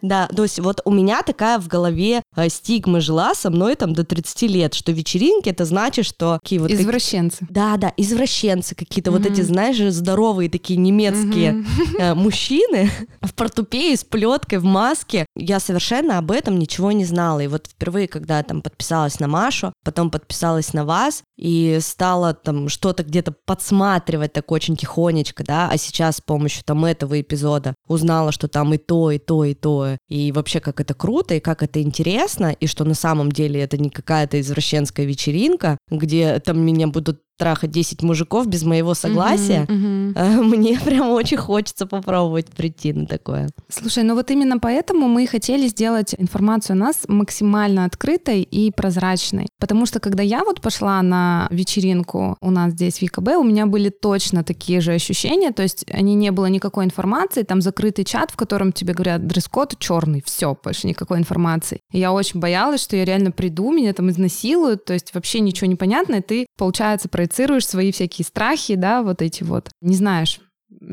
[0.00, 3.92] Да, то есть вот у меня такая в голове э, стигма жила со мной там
[3.92, 6.70] до 30 лет, что вечеринки это значит, что такие вот...
[6.70, 7.46] Извращенцы.
[7.48, 9.18] Да, да, из извращенцы какие-то, mm-hmm.
[9.18, 12.14] вот эти, знаешь, здоровые такие немецкие mm-hmm.
[12.14, 12.90] мужчины
[13.22, 15.26] в портупее с плеткой, в маске.
[15.36, 17.40] Я совершенно об этом ничего не знала.
[17.40, 22.34] И вот впервые, когда я там подписалась на Машу, потом подписалась на вас и стала
[22.34, 27.74] там что-то где-то подсматривать так очень тихонечко, да, а сейчас с помощью там этого эпизода
[27.88, 31.40] узнала, что там и то, и то, и то, и вообще как это круто, и
[31.40, 36.60] как это интересно, и что на самом деле это не какая-то извращенская вечеринка, где там
[36.60, 42.92] меня будут трахать 10 мужиков без моего согласия, э, мне прям очень хочется попробовать прийти
[42.92, 43.48] на такое.
[43.68, 49.48] Слушай, ну вот именно поэтому мы хотели сделать информацию о нас максимально открытой и прозрачной.
[49.58, 53.66] Потому что когда я вот пошла на вечеринку у нас здесь в ЕКБ, у меня
[53.66, 58.30] были точно такие же ощущения, то есть они не было никакой информации, там закрытый чат,
[58.30, 61.80] в котором тебе говорят дресс-код черный, все, больше никакой информации.
[61.90, 65.66] И я очень боялась, что я реально приду, меня там изнасилуют, то есть вообще ничего
[65.66, 70.40] не понятно, и ты, получается, проецируешь свои всякие страхи, да, вот эти вот, не знаешь,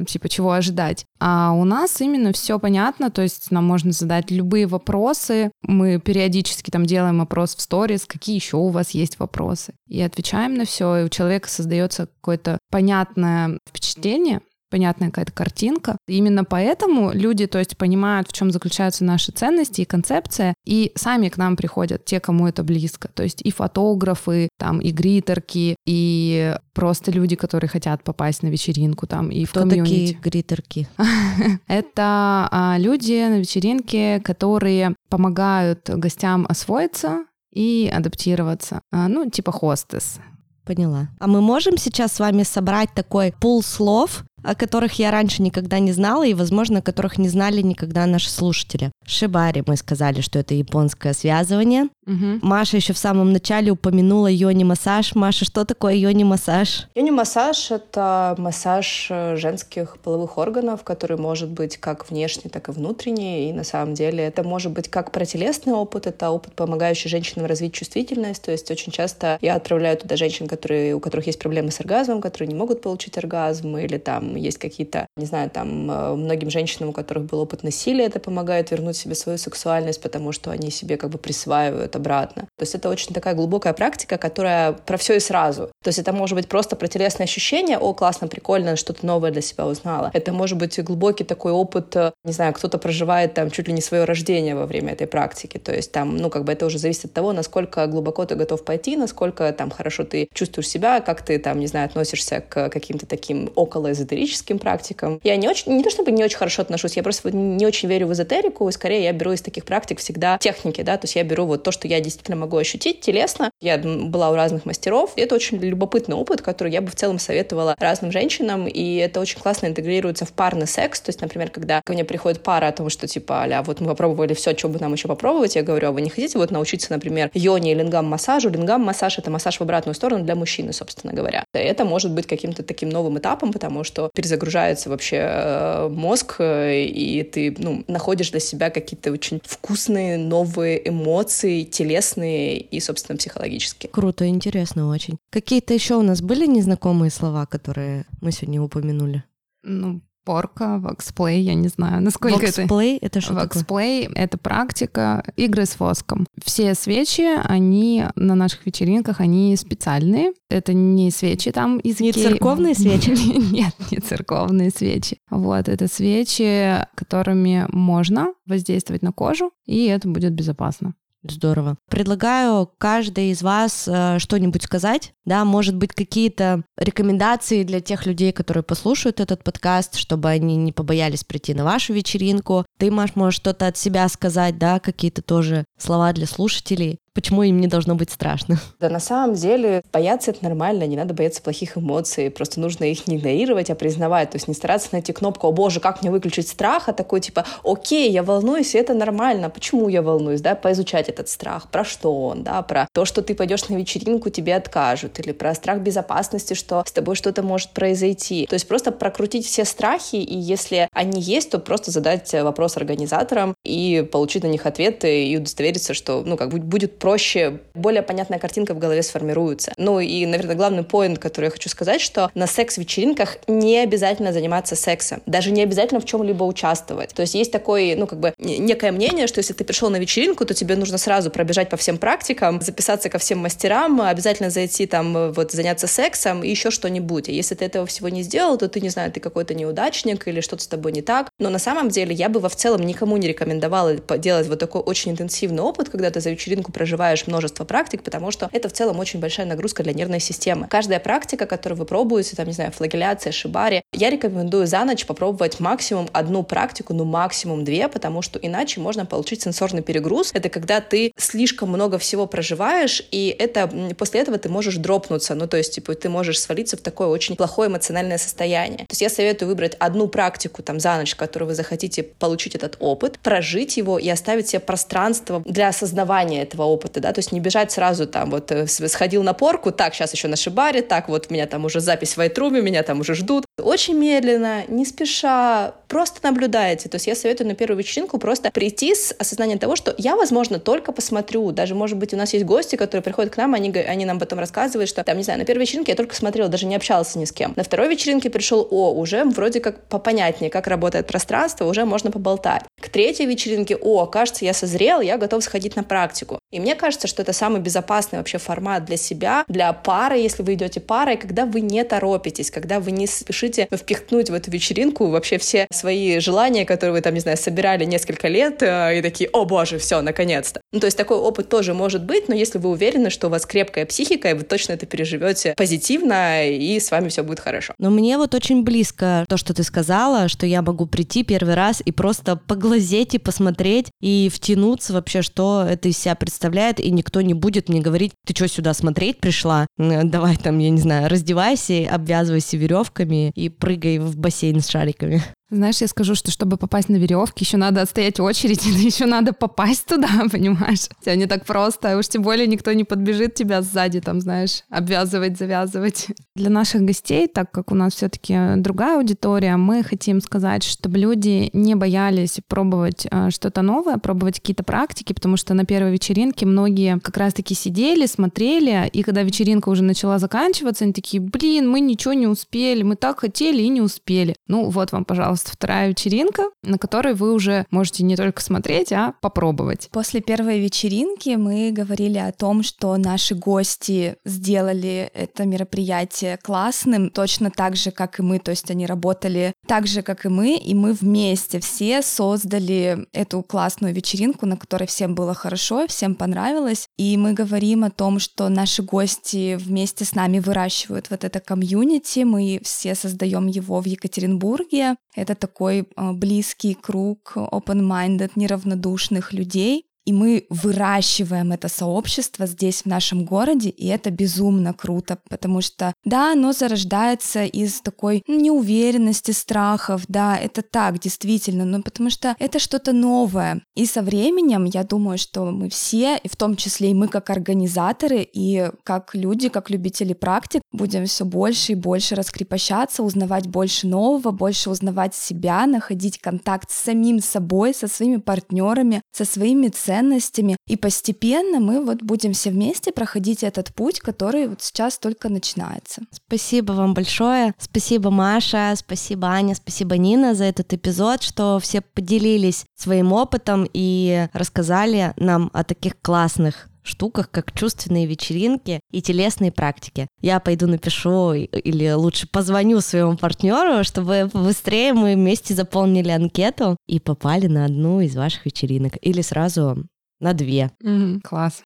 [0.08, 1.06] типа чего ожидать.
[1.20, 5.52] А у нас именно все понятно, то есть нам можно задать любые вопросы.
[5.62, 9.74] Мы периодически там делаем опрос в сторис, какие еще у вас есть вопросы.
[9.88, 15.98] И отвечаем на все, и у человека создается какое-то понятное впечатление, понятная какая-то картинка.
[16.08, 21.30] Именно поэтому люди, то есть, понимают, в чем заключаются наши ценности и концепция, и сами
[21.30, 23.10] к нам приходят те, кому это близко.
[23.14, 29.08] То есть и фотографы, там, и гритерки, и просто люди, которые хотят попасть на вечеринку,
[29.08, 29.90] там, и в Кто комьюнити.
[29.90, 30.88] такие гритерки?
[31.68, 38.82] Это а, люди на вечеринке, которые помогают гостям освоиться и адаптироваться.
[38.92, 40.20] А, ну, типа хостес.
[40.66, 41.10] Поняла.
[41.20, 45.80] А мы можем сейчас с вами собрать такой пул слов, о которых я раньше никогда
[45.80, 48.92] не знала и, возможно, о которых не знали никогда наши слушатели.
[49.06, 51.90] Шибари мы сказали, что это японское связывание.
[52.06, 52.40] Мгм.
[52.42, 55.16] Маша еще в самом начале упомянула йони-массаж.
[55.16, 56.88] Маша, что такое йони-массаж?
[56.96, 63.50] Йони-массаж— это массаж э, женских половых органов, который может быть как внешний, так и внутренний.
[63.50, 67.46] И на самом деле это может быть как про телесный опыт, это опыт, помогающий женщинам
[67.46, 68.44] развить чувствительность.
[68.44, 72.22] То есть очень часто я отправляю туда женщин, которые, у которых есть проблемы с оргазмом,
[72.22, 76.90] которые не могут получить оргазм, или там есть какие-то, не знаю, там э, многим женщинам,
[76.90, 80.98] у которых был опыт насилия, это помогает вернуть себе свою сексуальность, потому что они себе
[80.98, 82.44] как бы присваивают обратно.
[82.58, 85.70] То есть это очень такая глубокая практика, которая про все и сразу.
[85.84, 89.42] То есть это может быть просто про телесные ощущения, о, классно, прикольно, что-то новое для
[89.42, 90.12] себя узнала.
[90.14, 93.82] Это может быть глубокий такой опыт, э, не знаю, кто-то проживает там чуть ли не
[93.82, 95.58] свое рождение во время этой практики.
[95.58, 98.64] То есть там, ну, как бы это уже зависит от того, насколько глубоко ты готов
[98.64, 103.06] пойти, насколько там хорошо ты чувствуешь себя, как ты там, не знаю, относишься к каким-то
[103.06, 104.19] таким околоэзотерическим
[104.60, 105.20] практикам.
[105.24, 108.08] Я не очень, не то чтобы не очень хорошо отношусь, я просто не очень верю
[108.08, 111.24] в эзотерику, и скорее я беру из таких практик всегда техники, да, то есть я
[111.24, 113.52] беру вот то, что я действительно могу ощутить телесно.
[113.62, 117.20] Я была у разных мастеров, и это очень любопытный опыт, который я бы в целом
[117.20, 121.82] советовала разным женщинам, и это очень классно интегрируется в парный секс, то есть, например, когда
[121.86, 124.80] ко мне приходит пара о том, что типа, аля, вот мы попробовали все, что бы
[124.80, 128.50] нам еще попробовать, я говорю, а вы не хотите вот научиться, например, йоне и лингам-массажу?
[128.50, 131.44] Лингам-массаж— это массаж в обратную сторону для мужчины, собственно говоря.
[131.54, 137.24] Это может быть каким-то таким новым этапом, потому что перезагружается вообще э, мозг, э, и
[137.24, 143.90] ты ну, находишь для себя какие-то очень вкусные новые эмоции, телесные и, собственно, психологические.
[143.92, 145.18] Круто, интересно очень.
[145.30, 149.24] Какие-то еще у нас были незнакомые слова, которые мы сегодня упомянули?
[149.64, 152.62] Ну, порка, wax play, я не знаю, насколько это...
[152.62, 153.46] Wax play— это что такое?
[153.46, 156.28] Wax play— это практика игры с воском.
[156.46, 160.34] Все свечи, они на наших вечеринках, они специальные.
[160.48, 162.26] Это не свечи там из Не Икеи.
[162.26, 163.10] церковные свечи?
[163.52, 165.18] Нет, не церковные свечи.
[165.32, 170.94] Вот, это свечи, которыми можно воздействовать на кожу, и это будет безопасно.
[171.22, 171.76] Здорово.
[171.90, 178.32] Предлагаю каждой из вас э, что-нибудь сказать, да, может быть, какие-то рекомендации для тех людей,
[178.32, 182.66] которые послушают этот подкаст, чтобы они не побоялись прийти на вашу вечеринку.
[182.78, 187.00] Ты, Маш, можешь что-то от себя сказать, да, какие-то тоже слова для слушателей.
[187.20, 188.62] Почему им не должно быть страшно?
[188.80, 193.08] Да на самом деле бояться это нормально, не надо бояться плохих эмоций, просто нужно их
[193.08, 196.48] не игнорировать, а признавать, то есть не стараться найти кнопку «О боже, как мне выключить
[196.48, 201.10] страх», а такой типа «Окей, я волнуюсь, и это нормально, почему я волнуюсь?» да, поизучать
[201.10, 205.20] этот страх, про что он, да, про то, что ты пойдешь на вечеринку, тебе откажут,
[205.20, 208.46] или про страх безопасности, что с тобой что-то может произойти.
[208.46, 213.56] То есть просто прокрутить все страхи, и если они есть, то просто задать вопрос организаторам
[213.66, 218.76] и получить на них ответы и удостовериться, что, ну, как будет проще, более понятная картинка
[218.76, 219.74] в голове сформируется.
[219.78, 224.76] Ну и, наверное, главный поинт, который я хочу сказать, что на секс-вечеринках не обязательно заниматься
[224.76, 227.16] сексом, даже не обязательно в чем-либо участвовать.
[227.16, 230.46] То есть есть такое, ну, как бы, некое мнение, что если ты пришел на вечеринку,
[230.46, 235.32] то тебе нужно сразу пробежать по всем практикам, записаться ко всем мастерам, обязательно зайти там,
[235.34, 237.28] вот, заняться сексом и еще что-нибудь.
[237.28, 240.62] Если ты этого всего не сделал, то ты, не знаю, ты какой-то неудачник или что-то
[240.62, 241.32] с тобой не так.
[241.40, 244.82] Но на самом деле я бы во в целом никому не рекомендовала делать вот такой
[244.82, 248.74] очень интенсивный опыт, когда ты за вечеринку проживаешь проживаешь множество практик, потому что это в
[248.74, 250.68] целом очень большая нагрузка для нервной системы.
[250.70, 255.62] Каждая практика, которую вы пробуете, там, не знаю, флагеляция, шибари, я рекомендую за ночь попробовать
[255.62, 260.32] максимум одну практику, ну максимум две, потому что иначе можно получить сенсорный перегруз.
[260.34, 265.48] Это когда ты слишком много всего проживаешь, и это после этого ты можешь дропнуться, ну
[265.48, 268.80] то есть типа ты можешь свалиться в такое очень плохое эмоциональное состояние.
[268.80, 272.76] То есть я советую выбрать одну практику там за ночь, которую вы захотите получить этот
[272.82, 277.40] опыт, прожить его и оставить себе пространство для осознавания этого опыта, да, то есть не
[277.40, 281.28] бежать сразу там вот э, сходил на порку, так, сейчас еще на шибаре, так, вот
[281.30, 283.46] у меня там уже запись в Вайтруме, меня там уже ждут.
[283.62, 286.88] Очень медленно, не спеша, просто наблюдаете.
[286.88, 290.60] То есть я советую на первую вечеринку просто прийти с осознанием того, что я, возможно,
[290.60, 291.52] только посмотрю.
[291.52, 294.40] Даже, может быть, у нас есть гости, которые приходят к нам, они, они нам потом
[294.40, 297.26] рассказывают, что, там, не знаю, на первой вечеринке я только смотрела, даже не общался ни
[297.26, 297.54] с кем.
[297.56, 302.64] На второй вечеринке пришел, о, уже вроде как попонятнее, как работает пространство, уже можно поболтать.
[302.80, 306.40] К третьей вечеринке, о, кажется, я созрел, я готов сходить на практику.
[306.52, 310.54] И мне кажется, что это самый безопасный вообще формат для себя, для пары, если вы
[310.54, 315.38] идете парой, когда вы не торопитесь, когда вы не спешите впихнуть в эту вечеринку вообще
[315.38, 319.46] все свои желания, которые вы там, не знаю, собирали несколько лет, э, и такие, о
[319.46, 320.62] боже, все, наконец-то.
[320.72, 323.46] Ну, то есть такой опыт тоже может быть, но если вы уверены, что у вас
[323.46, 327.74] крепкая психика, и вы точно это переживете позитивно, и с вами все будет хорошо.
[327.80, 331.82] Но мне вот очень близко то, что ты сказала, что я могу прийти первый раз
[331.84, 337.22] и просто поглазеть и посмотреть, и втянуться вообще, что это из себя представляет, и никто
[337.22, 339.68] не будет мне говорить, ты что сюда смотреть пришла?
[339.78, 345.22] Давай там, я не знаю, раздевайся, обвязывайся веревками и прыгай в бассейн с шариками.
[345.52, 349.88] Знаешь, я скажу, что чтобы попасть на веревки, еще надо отстоять очередь, еще надо попасть
[349.88, 350.88] туда, понимаешь?
[351.02, 355.38] Это не так просто, уж тем более никто не подбежит тебя сзади, там, знаешь, обвязывать,
[355.40, 356.08] завязывать.
[356.36, 361.50] Для наших гостей, так как у нас все-таки другая аудитория, мы хотим сказать, чтобы люди
[361.54, 367.00] не боялись пробовать э, что-то новое, пробовать какие-то практики, потому что на первой вечеринке многие
[367.00, 372.14] как раз-таки сидели, смотрели, и когда вечеринка уже начала заканчиваться, они такие, блин, мы ничего
[372.14, 374.36] не успели, мы так хотели и не успели.
[374.48, 378.92] Ну вот вам, пожалуйста, пожалуйста, вторая вечеринка, на которой вы уже можете не только смотреть,
[378.92, 379.90] а попробовать.
[379.92, 387.52] После первой вечеринки мы говорили о том, что наши гости сделали это мероприятие классным, точно
[387.52, 390.74] так же, как и мы, то есть они работали так же, как и мы, и
[390.74, 397.18] мы вместе все создали эту классную вечеринку, на которой всем было хорошо, всем понравилось, и
[397.18, 402.60] мы говорим о том, что наши гости вместе с нами выращивают вот это комьюнити, мы
[402.64, 410.46] все создаем его в Екатеринбурге, это такой а, близкий круг open-minded, неравнодушных людей, и мы
[410.50, 416.54] выращиваем это сообщество здесь, в нашем городе, и это безумно круто, потому что, да, оно
[416.54, 423.62] зарождается из такой неуверенности, страхов, да, это так, действительно, но потому что это что-то новое.
[423.76, 427.30] И со временем, я думаю, что мы все, и в том числе и мы как
[427.30, 433.88] организаторы, и как люди, как любители практик, будем все больше и больше раскрепощаться, узнавать больше
[433.88, 439.89] нового, больше узнавать себя, находить контакт с самим собой, со своими партнерами, со своими ценностями,
[439.90, 440.56] ценностями.
[440.68, 446.04] И постепенно мы вот будем все вместе проходить этот путь, который вот сейчас только начинается.
[446.12, 447.54] Спасибо вам большое.
[447.58, 454.28] Спасибо, Маша, спасибо, Аня, спасибо, Нина, за этот эпизод, что все поделились своим опытом и
[454.34, 460.08] рассказали нам о таких классных штуках, как чувственные вечеринки и телесные практики.
[460.22, 467.00] Я пойду напишу или лучше позвоню своему партнеру, чтобы быстрее мы вместе заполнили анкету и
[467.00, 468.94] попали на одну из ваших вечеринок.
[469.02, 469.86] Или сразу
[470.20, 470.72] на две.
[470.84, 471.64] Mm-hmm, класс.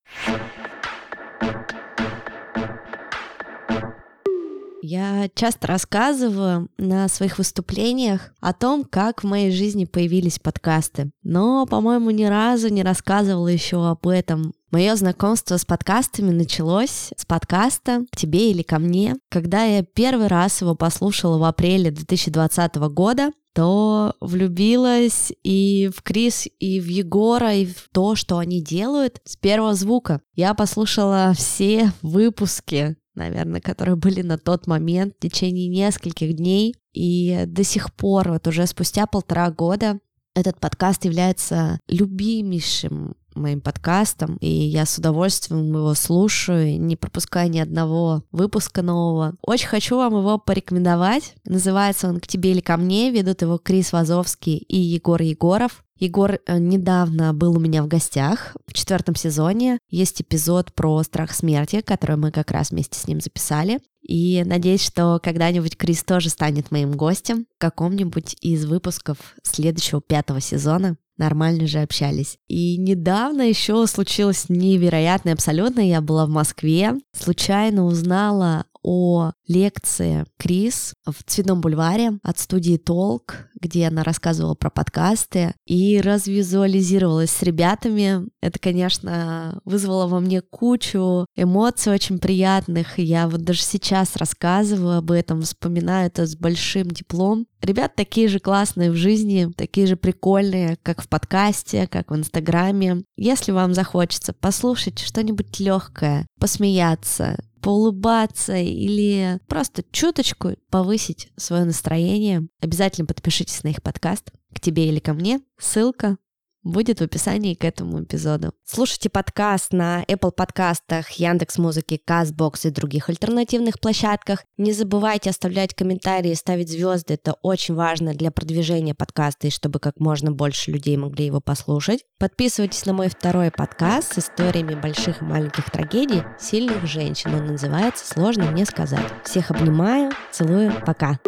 [4.86, 11.10] Я часто рассказываю на своих выступлениях о том, как в моей жизни появились подкасты.
[11.22, 17.24] Но, по-моему, ни разу не рассказывала еще об этом Мое знакомство с подкастами началось с
[17.24, 19.14] подкаста «К тебе или ко мне».
[19.30, 26.48] Когда я первый раз его послушала в апреле 2020 года, то влюбилась и в Крис,
[26.58, 30.20] и в Егора, и в то, что они делают с первого звука.
[30.34, 36.74] Я послушала все выпуски, наверное, которые были на тот момент в течение нескольких дней.
[36.92, 40.00] И до сих пор, вот уже спустя полтора года,
[40.34, 47.58] этот подкаст является любимейшим моим подкастом, и я с удовольствием его слушаю, не пропуская ни
[47.58, 49.34] одного выпуска нового.
[49.42, 51.34] Очень хочу вам его порекомендовать.
[51.44, 53.10] Называется он «К тебе или ко мне».
[53.10, 55.84] Ведут его Крис Вазовский и Егор Егоров.
[55.98, 59.78] Егор э, недавно был у меня в гостях в четвертом сезоне.
[59.88, 63.80] Есть эпизод про страх смерти, который мы как раз вместе с ним записали.
[64.02, 70.40] И надеюсь, что когда-нибудь Крис тоже станет моим гостем в каком-нибудь из выпусков следующего пятого
[70.40, 70.98] сезона.
[71.16, 72.38] Нормально же общались.
[72.48, 75.80] И недавно еще случилось невероятное абсолютно.
[75.80, 83.48] Я была в Москве, случайно узнала о лекции Крис в Цветном бульваре от студии Толк,
[83.60, 88.26] где она рассказывала про подкасты и развизуализировалась с ребятами.
[88.40, 92.98] Это, конечно, вызвало во мне кучу эмоций очень приятных.
[92.98, 97.46] Я вот даже сейчас рассказываю об этом, вспоминаю это с большим теплом.
[97.60, 103.04] Ребят такие же классные в жизни, такие же прикольные, как в подкасте, как в Инстаграме.
[103.16, 113.06] Если вам захочется послушать что-нибудь легкое, посмеяться, поулыбаться или просто чуточку повысить свое настроение, обязательно
[113.06, 115.40] подпишитесь на их подкаст к тебе или ко мне.
[115.58, 116.16] Ссылка
[116.64, 118.52] будет в описании к этому эпизоду.
[118.64, 124.44] Слушайте подкаст на Apple подкастах, Яндекс Музыки, Castbox и других альтернативных площадках.
[124.56, 127.14] Не забывайте оставлять комментарии, ставить звезды.
[127.14, 132.04] Это очень важно для продвижения подкаста и чтобы как можно больше людей могли его послушать.
[132.18, 137.34] Подписывайтесь на мой второй подкаст с историями больших и маленьких трагедий сильных женщин.
[137.34, 139.06] Он называется «Сложно мне сказать».
[139.24, 141.18] Всех обнимаю, целую, пока.